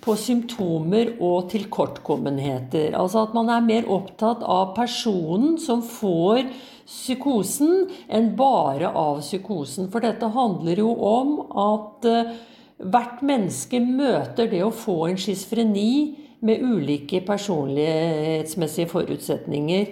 [0.00, 2.94] på, symptomer og tilkortkommenheter.
[2.94, 6.44] Altså at man er mer opptatt av personen som får
[6.90, 9.90] psykosen, enn bare av psykosen.
[9.92, 12.32] For dette handler jo om at uh,
[12.80, 15.92] hvert menneske møter det å få en schizofreni
[16.40, 19.86] med ulike personlighetsmessige forutsetninger.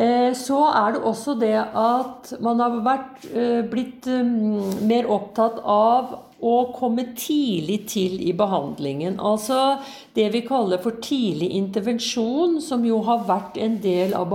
[0.00, 5.58] Eh, så er det også det at man har vært, eh, blitt mm, mer opptatt
[5.66, 9.18] av å komme tidlig til i behandlingen.
[9.18, 9.80] Altså
[10.14, 14.30] det vi kaller for tidlig intervensjon, som jo har vært en del av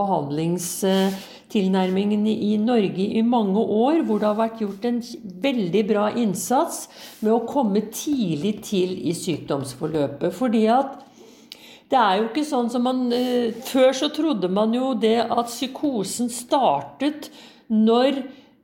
[1.56, 5.02] behandlingstilnærmingen i Norge i mange år, hvor det har vært gjort en
[5.42, 6.90] veldig bra innsats
[7.22, 10.34] med å komme tidlig til i sykdomsforløpet.
[10.34, 11.00] Fordi at
[11.90, 15.48] det er jo ikke sånn som man eh, Før så trodde man jo det at
[15.48, 17.32] psykosen startet
[17.70, 18.12] når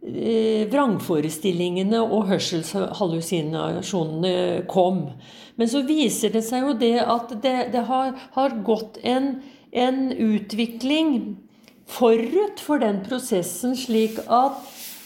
[0.01, 5.09] eh, vrangforestillingene og hørselshallusinasjonene kom.
[5.55, 10.11] Men så viser det seg jo det at det, det har, har, gått en, en
[10.11, 11.37] utvikling
[11.91, 14.59] forut for den prosessen, slik at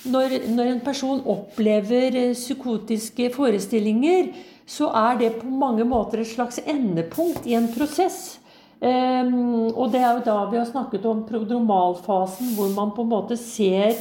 [0.05, 4.33] når, når en person opplever eh, psykotiske forestillinger,
[4.65, 8.39] så er det på mange måter et slags endepunkt i en prosess.
[8.85, 13.11] Um, og det er jo da vi har snakket om prodromalfasen, hvor man på en
[13.13, 13.95] måte ser,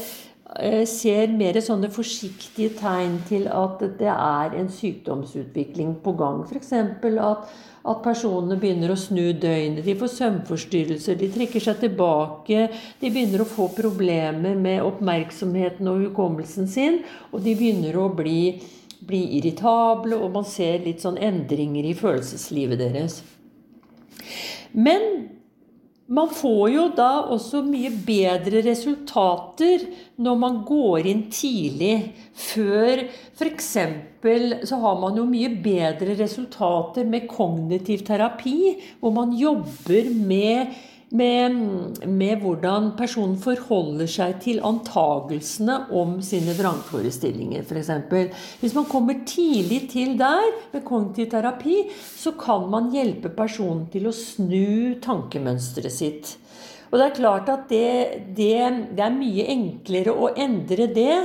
[0.51, 6.43] uh, ser mer sånne forsiktige tegn til at det er en sykdomsutvikling på gang.
[6.49, 6.73] F.eks.
[6.75, 7.55] At,
[7.85, 12.69] at personene begynner å snu døgnet, de får søvnforstyrrelser, de trekker seg tilbake,
[13.01, 18.39] de begynner å få problemer med oppmerksomheten og hukommelsen sin, og de begynner å bli
[19.05, 23.19] bli irritable, og man ser litt sånn endringer i følelseslivet deres.
[24.73, 25.29] Men
[26.07, 29.87] man får jo da også mye bedre resultater
[30.21, 31.95] når man går inn tidlig.
[32.37, 33.71] Før f.eks.
[34.69, 40.77] så har man jo mye bedre resultater med kognitiv terapi, hvor man jobber med
[41.15, 41.59] med,
[42.11, 47.93] med, hvordan personen forholder seg til antagelsene om sine vrangforestillinger, f.eks.
[48.61, 54.11] Hvis man kommer tidlig til der med kognitiv terapi, så kan man hjelpe personen til
[54.11, 56.35] å snu tankemønsteret sitt.
[56.91, 57.89] Og det er klart at det,
[58.37, 58.55] det,
[58.95, 61.17] det er mye enklere å endre det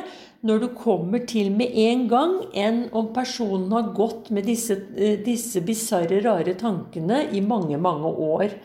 [0.45, 5.17] når du kommer til med en gang, enn om personen har gått med disse, eh,
[5.25, 8.55] disse bisarre, rare tankene i mange, mange år.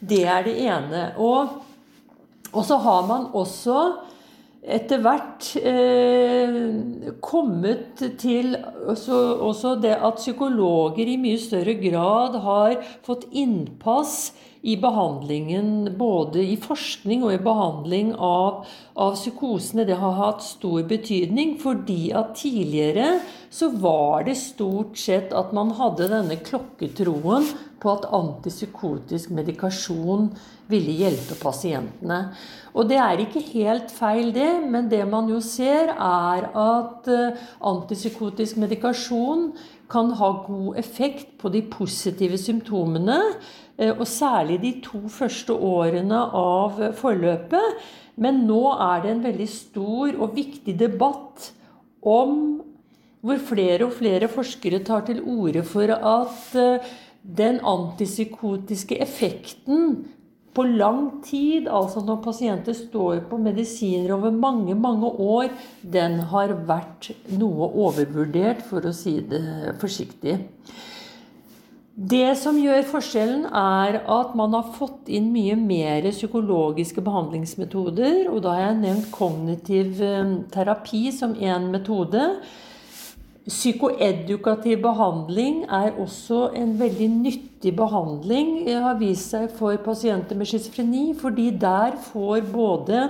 [0.00, 1.02] Det er det ene.
[1.18, 1.58] Og,
[2.52, 3.80] og så har man også
[4.68, 6.56] etter hvert eh,
[7.24, 8.56] kommet til
[8.90, 12.74] også, også, det at psykologer i mye større grad har
[13.06, 18.64] fått innpass i behandlingen, både i forskning og i behandling av,
[18.98, 19.86] av, psykosene.
[19.86, 23.20] Det har hatt stor betydning, fordi at tidligere
[23.54, 27.46] så var det stort sett at man hadde denne klokketroen
[27.78, 30.32] på at antipsykotisk medikasjon
[30.68, 32.18] ville hjelpe pasientene.
[32.74, 37.38] Og det er ikke helt feil, det, men det man jo ser, er at eh,
[37.70, 39.52] antipsykotisk medikasjon
[39.88, 43.16] kan ha god effekt på de positive symptomene,
[43.78, 47.82] og særlig de to første årene av forløpet.
[48.18, 51.52] Men nå er det en veldig stor og viktig debatt
[52.02, 52.34] om
[53.22, 56.86] hvor flere og flere forskere tar til orde for at eh,
[57.22, 59.96] den antipsykotiske effekten
[60.54, 65.52] på lang tid, altså når pasienter står på medisiner over mange, mange år,
[65.82, 70.38] den har vært noe overvurdert, for å si det forsiktig.
[71.98, 78.28] Det som gjør forskjellen, er at man har fått inn mye mer psykologiske behandlingsmetoder.
[78.30, 82.22] Og da har jeg nevnt kognitiv eh, terapi som én metode.
[83.48, 88.54] Psykoedukativ behandling er også en veldig nyttig behandling.
[88.68, 93.02] Det har vist seg for pasienter med schizofreni, fordi der får både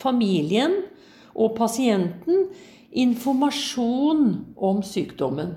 [0.00, 0.80] familien
[1.34, 2.46] og pasienten
[2.94, 5.52] informasjon om sykdommen.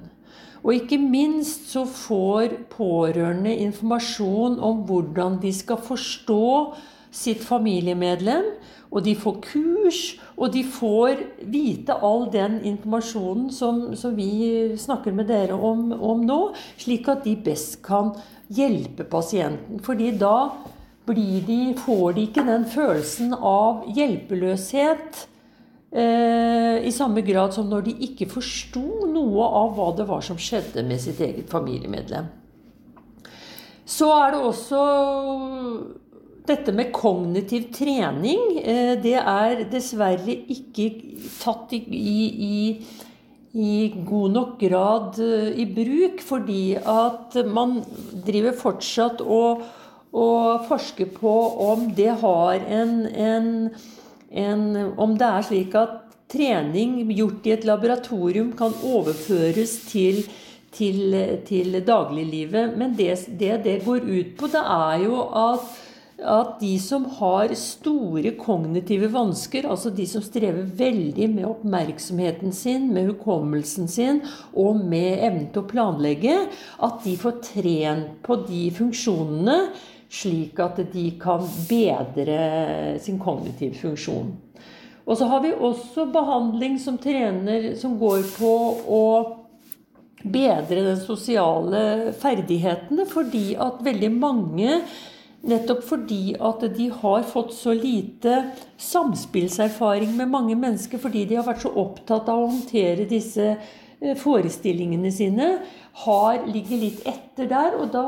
[0.63, 6.47] Og ikke minst så får pårørende informasjon om hvordan de skal forstå
[7.13, 8.51] sitt familiemedlem.
[8.87, 9.99] Og de får kurs,
[10.39, 11.19] og de får
[11.51, 16.39] vite all den informasjonen som, som vi snakker med dere om, om, nå,
[16.79, 18.13] slik at de best kan
[18.47, 19.81] hjelpe pasienten.
[19.83, 20.37] Fordi da
[21.07, 25.27] de, får de ikke den følelsen av hjelpeløshet
[25.97, 30.83] I samme grad som når de ikke forsto noe av hva det var som skjedde
[30.85, 32.27] med sitt eget familiemedlem.
[33.87, 34.81] Så er det også
[36.47, 38.59] dette med kognitiv trening.
[38.61, 40.89] Eh, det er dessverre ikke
[41.39, 42.59] tatt i, i,
[43.57, 43.73] i
[44.07, 47.79] god nok grad eh, i bruk, fordi at man
[48.27, 49.65] driver fortsatt og,
[50.15, 51.35] og forsker på
[51.67, 53.49] om det har en, en
[54.32, 60.23] en, om det er slik at trening gjort i et laboratorium kan overføres til,
[60.75, 61.15] til,
[61.47, 62.75] til dagliglivet.
[62.78, 65.75] Men det, det, det går ut på, det er jo at
[66.17, 72.88] at de som har store kognitive vansker, altså de som strever veldig med oppmerksomheten sin,
[72.93, 74.23] med hukommelsen sin
[74.57, 76.39] og med evnen til å planlegge,
[76.82, 79.59] at de får trent på de funksjonene
[80.09, 84.31] slik at de kan bedre sin kognitive funksjon.
[85.07, 88.53] Og så har vi også behandling som trener som går på
[88.91, 89.03] å
[90.23, 94.81] bedre den sosiale ferdighetene, fordi at veldig mange
[95.47, 98.39] Nettopp fordi at de har fått så lite
[98.81, 103.53] samspillserfaring med mange mennesker, fordi de har vært så opptatt av å håndtere disse
[103.97, 105.45] Eh, forestillingene sine
[106.03, 107.79] har, ligger litt etter der.
[107.81, 108.05] Og da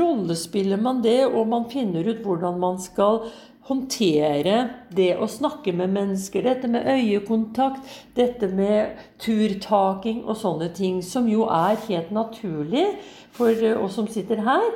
[0.00, 3.24] rollespiller man det, og man finner ut hvordan man skal
[3.70, 4.56] håndtere
[4.90, 6.42] det å snakke med mennesker.
[6.46, 7.86] Dette med øyekontakt,
[8.18, 11.02] dette med turtaking og sånne ting.
[11.06, 12.88] Som jo er helt naturlig
[13.36, 14.66] for oss som sitter her.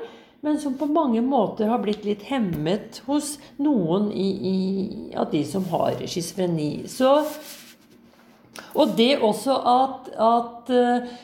[0.44, 4.56] Men som på mange måter har blitt litt hemmet hos noen i, i,
[5.16, 6.84] av de som har schizofreni.
[8.74, 11.14] Og det også at, at eh,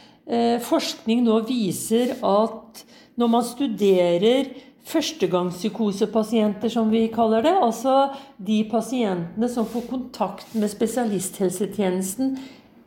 [0.62, 2.84] forskning nå viser at
[3.18, 4.52] når man studerer
[4.90, 7.96] førstegangspsykosepasienter, som vi kaller det, altså
[8.38, 12.38] de pasientene som får kontakt med spesialisthelsetjenesten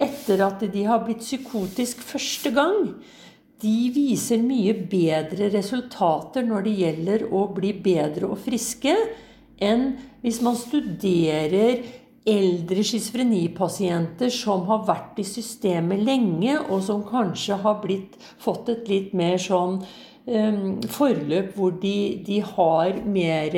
[0.03, 2.95] etter at de har blitt psykotisk første gang,
[3.63, 8.95] de viser mye bedre resultater når det gjelder å bli bedre og friske,
[9.63, 11.83] enn hvis man studerer
[12.30, 18.89] eldre schizofrenipasienter som har vært i systemet lenge, og som kanskje har blitt, fått et
[18.91, 19.82] litt mer sånn
[20.24, 23.57] forløp hvor de, de har mer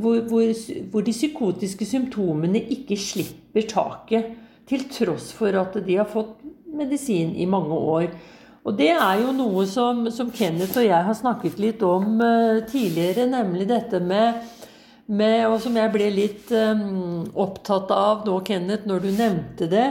[0.00, 0.48] hvor, hvor,
[0.90, 4.34] hvor, de psykotiske symptomene ikke slipper taket.
[4.66, 8.08] Til tross for at de har fått medisin i mange år.
[8.66, 12.64] Og det er jo noe som, som Kenneth og jeg har snakket litt om uh,
[12.66, 14.42] tidligere, nemlig dette med,
[15.06, 19.88] med, Og som jeg ble litt um, opptatt av nå, Kenneth, når du nevnte det.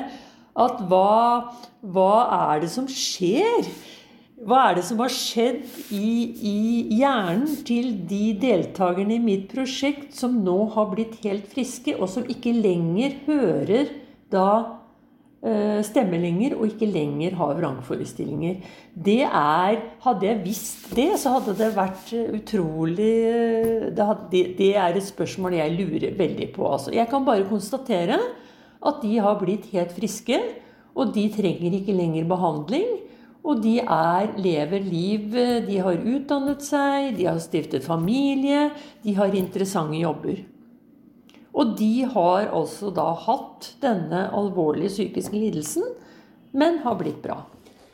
[0.56, 1.52] At hva,
[1.84, 2.14] hva
[2.52, 3.68] er det som skjer?
[4.46, 5.64] Hva er det som har skjedd
[5.96, 6.58] i, i,
[7.00, 12.28] hjernen til de deltakerne i mitt prosjekt som nå har blitt helt friske, og som
[12.30, 13.94] ikke lenger hører
[14.32, 14.50] da
[15.46, 18.64] Eh, stemmer lenger, og ikke lenger har vrangforestillinger.
[18.96, 24.72] Det er Hadde jeg visst det, så hadde det vært utrolig eh, det, hadde, det
[24.74, 26.66] er et spørsmål jeg lurer veldig på.
[26.66, 26.94] Altså.
[26.96, 28.18] Jeg kan bare konstatere
[28.86, 30.40] at de har blitt helt friske,
[30.96, 32.90] og de trenger ikke lenger behandling.
[33.46, 35.30] Og de er, lever liv,
[35.68, 38.72] de har utdannet seg, de har stiftet familie,
[39.04, 40.42] de har interessante jobber.
[41.56, 45.86] Og de har altså da hatt denne alvorlige psykiske lidelsen,
[46.52, 47.46] men har blitt bra.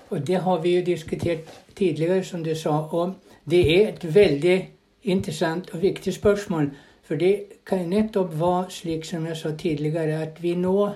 [0.10, 2.82] Og det har vi jo diskutert tidligere, som du sa.
[2.92, 3.14] Og
[3.46, 4.58] det er et veldig
[5.04, 6.72] interessant og viktig spørsmål.
[7.06, 10.90] For det kan nettopp være slik som jeg sa tidligere, at vi nå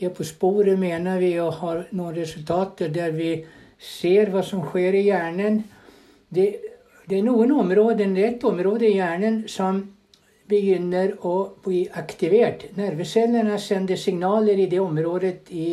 [0.00, 3.32] er på sporet, mener vi, og har noen resultater der vi
[3.78, 5.62] ser hva som skjer i hjernen.
[6.28, 6.48] Det,
[7.08, 9.82] det er noen områder, det er et område i hjernen som
[10.48, 12.66] begynner å bli aktivert.
[12.76, 15.68] Nervecellene sender signaler i det området i,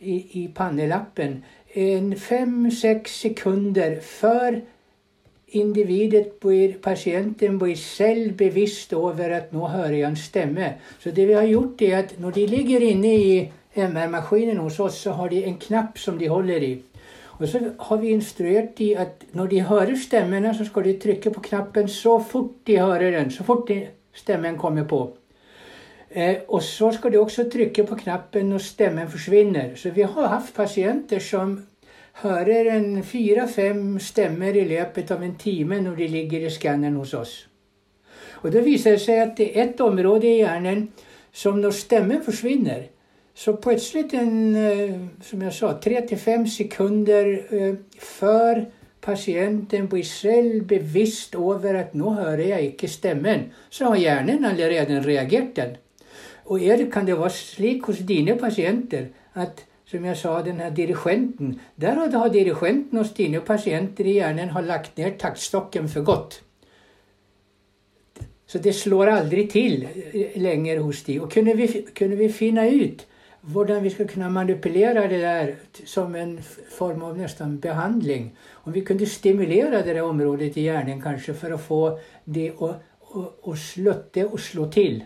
[0.00, 1.40] i, i pannelappen
[1.70, 4.60] fem-seks sekunder før
[5.52, 10.74] individet blir, pasienten blir selv bevisst over at nå hører jeg en stemme.
[10.98, 14.98] Så det vi har gjort, er at når de ligger inne i MR-maskinen hos oss,
[15.02, 16.74] så har de en knapp som de holder i.
[17.38, 21.30] Og så har vi instruert de at når de hører stemmene, så skal de trykke
[21.30, 23.30] på knappen så fort de hører den.
[23.30, 23.86] Så fort de
[24.20, 25.00] stemmen kommer på.
[26.10, 29.76] Eh, og så skal du også trykke på knappen når stemmen forsvinner.
[29.76, 31.58] Så vi har hatt pasienter som
[32.22, 37.14] hører en fire-fem stemmer i løpet av en time når de ligger i skanneren hos
[37.14, 37.36] oss.
[38.42, 40.88] Og det viser seg at det er ett område i hjernen
[41.32, 42.88] som når stemmen forsvinner,
[43.34, 48.64] så plutselig en, eh, som jeg sa, tre til fem sekunder uh, før
[49.02, 55.02] pasienten blir selv bevisst over at 'nå hører jeg ikke stemmen', så har hjernen allerede
[55.06, 55.76] reagert den.
[56.44, 61.60] Og er kan det være slik hos dine pasienter at som jeg sa, denne dirigenten
[61.80, 66.42] Der har dirigenten hos dine pasienter i hjernen har lagt ned taktstokken for godt.
[68.46, 69.86] Så det slår aldri til
[70.36, 71.20] lenger hos de.
[71.20, 71.66] Og kunne vi,
[71.98, 73.06] kunne vi finne ut
[73.40, 75.52] hvordan vi skal kunne manipulere det der
[75.86, 76.38] som en
[76.70, 78.30] form av nesten behandling.
[78.64, 81.80] Om vi kunne stimulere det området i hjernen kanskje for å få
[82.24, 82.74] det å,
[83.14, 85.02] å, å slutte å slå til.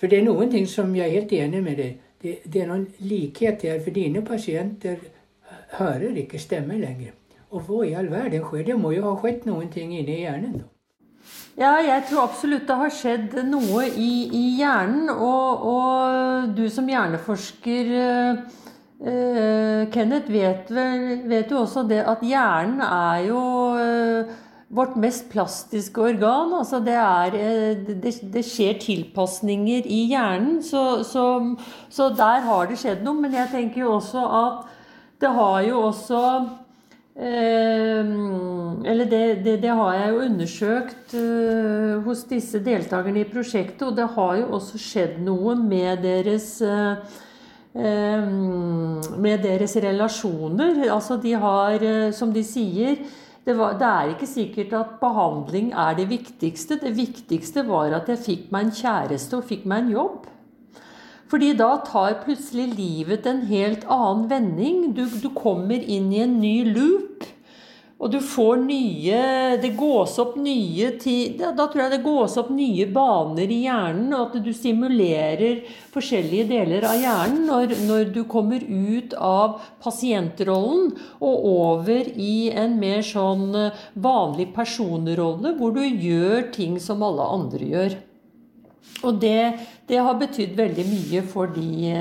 [0.00, 2.70] For det er noen ting som jeg er helt enig med deg det, det er
[2.70, 3.78] noen likhet her.
[3.84, 4.98] For dine pasienter
[5.78, 7.14] hører ikke stemme lenger.
[7.50, 8.66] Og hva i all verden skjer?
[8.66, 10.58] Det må jo ha skjedd noen ting inni hjernen.
[10.58, 10.77] da.
[11.58, 15.08] Ja, jeg tror absolutt det har skjedd noe i, i hjernen.
[15.10, 17.88] Og, og, du som hjerneforsker,
[19.02, 23.40] uh, Kenneth, vet, vet, jo også det at hjernen er jo
[23.74, 24.30] uh,
[24.70, 26.54] vårt mest plastiske organ.
[26.60, 31.26] Altså det, er, det, det skjer tilpasninger i hjernen, så, så,
[31.90, 33.18] så der har det skjedd noe.
[33.18, 34.62] Men jeg tenker jo også at
[35.18, 36.22] det har jo også
[37.18, 43.96] eller det, det, det, har jeg jo undersøkt uh, hos disse deltakerne i prosjektet, og
[43.96, 46.94] det har jo også skjedd noe med deres uh,
[47.78, 50.84] med deres relasjoner.
[50.94, 53.02] Altså de har, uh, som de sier
[53.48, 56.78] det, var, det, er ikke sikkert at behandling er det viktigste.
[56.78, 60.26] Det viktigste var at jeg fikk meg en kjæreste og fikk meg en jobb.
[61.28, 64.86] Fordi da tar plutselig livet en helt annen vending.
[64.96, 67.26] Du, du kommer inn i en ny loop.
[67.98, 69.22] Og du får nye
[69.58, 70.92] Det gås opp nye
[71.38, 75.64] Da tror jeg det gås opp nye baner i hjernen, og at du stimulerer
[75.94, 82.78] forskjellige deler av hjernen når, når, du kommer ut av pasientrollen og over i en
[82.78, 87.98] mer sånn eh, vanlig personrolle, hvor du gjør ting som alle andre gjør.
[89.06, 89.54] Og det,
[89.86, 91.92] det har betydd veldig mye for de,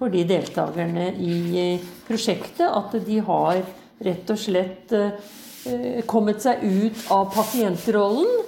[0.00, 1.76] for de, deltakerne i
[2.06, 2.64] prosjektet.
[2.66, 3.60] At de har
[4.02, 8.42] rett og slett eh, kommet seg ut av pasientrollen.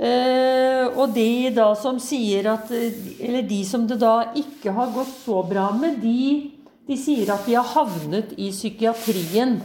[0.00, 5.12] Eh, og de da som sier at Eller de som det da ikke har gått
[5.26, 6.52] så bra med, de,
[6.88, 9.58] de sier at de har havnet i psykiatrien.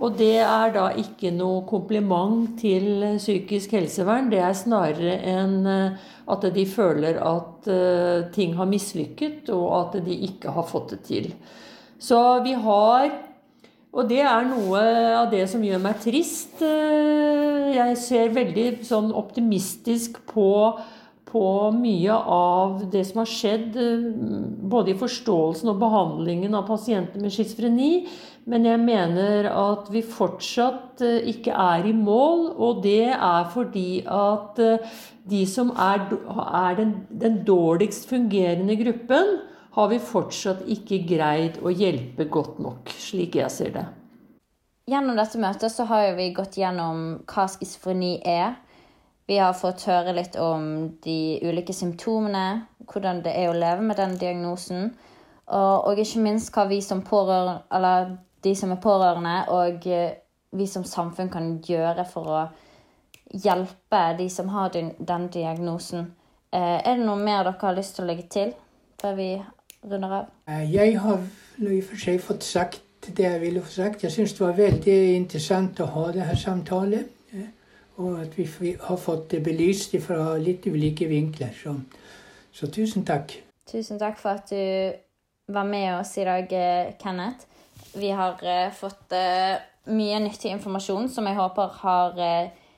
[0.00, 4.30] Og det er da ikke noe kompliment til psykisk helsevern.
[4.32, 7.68] Det er snarere enn at de føler at
[8.32, 11.28] ting har mislykket, og at de ikke har fått det til.
[12.00, 13.10] Så vi har
[13.90, 14.80] Og det er noe
[15.18, 16.60] av det som gjør meg trist.
[16.62, 20.78] Jeg ser veldig sånn optimistisk på
[21.30, 23.76] på mye av det som har skjedd,
[24.70, 27.92] både i forståelsen og behandlingen av pasienter med schizofreni.
[28.48, 34.00] Men jeg mener at vi fortsatt eh, ikke er i mål, og det er fordi
[34.06, 34.96] at eh,
[35.30, 39.38] de som er, er den, den dårligst fungerende gruppen,
[39.76, 43.86] har vi fortsatt ikke greid å hjelpe godt nok, slik jeg ser det.
[44.90, 48.56] Gjennom dette møtet så har vi gått gjennom hva schizofreni er.
[49.30, 50.64] Vi har fått høre litt om
[51.04, 54.90] de ulike symptomene, hvordan det er å leve med den diagnosen.
[55.50, 60.16] Og, ikke minst hva vi som pårørende, eller de som er pårørende, og eh,
[60.52, 62.40] vi som samfunn kan gjøre for å
[63.30, 66.10] hjelpe de som har den, diagnosen.
[66.52, 68.54] Eh, er det noe mer dere har lyst til å legge til
[69.00, 69.30] før vi
[69.86, 70.32] runder av?
[70.50, 71.22] Eh, jeg har
[71.60, 72.82] i og for seg fått sagt
[73.16, 74.04] det jeg ville få sagt.
[74.04, 77.08] Jeg syns det var veldig interessant å ha denne samtalen
[78.00, 81.52] og at vi har fått det belyst fra litt ulike vinkler.
[81.52, 81.74] Så,
[82.52, 83.34] så, tusen takk.
[83.68, 86.48] Tusen takk for at du var med oss i dag,
[87.02, 87.49] Kenneth.
[87.94, 89.58] Vi har uh, fått uh,
[89.90, 92.70] mye nyttig informasjon som jeg håper har uh,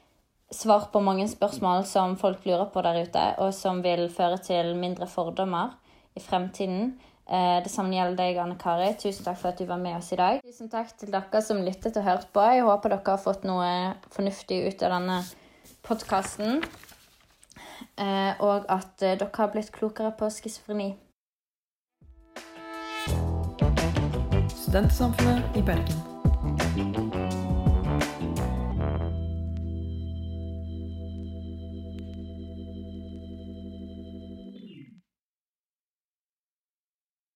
[0.53, 4.75] svart på mange spørsmål som folk lurer på der ute, og som vil føre til
[4.77, 5.77] mindre fordommer
[6.15, 6.93] i fremtiden.
[7.33, 8.91] Eh, det samme gjelder deg, Anne Kari.
[9.01, 10.43] Tusen takk for at du var med oss i dag.
[10.45, 12.43] Tusen takk til dere som lyttet og hørte på.
[12.45, 13.69] Jeg håper dere har fått noe
[14.13, 15.21] fornuftig ut av denne
[15.87, 16.61] podkasten.
[17.97, 20.93] Eh, og at eh, dere har blitt klokere på schizofreni.
[24.73, 27.22] Studentsamfunnet i Bergen.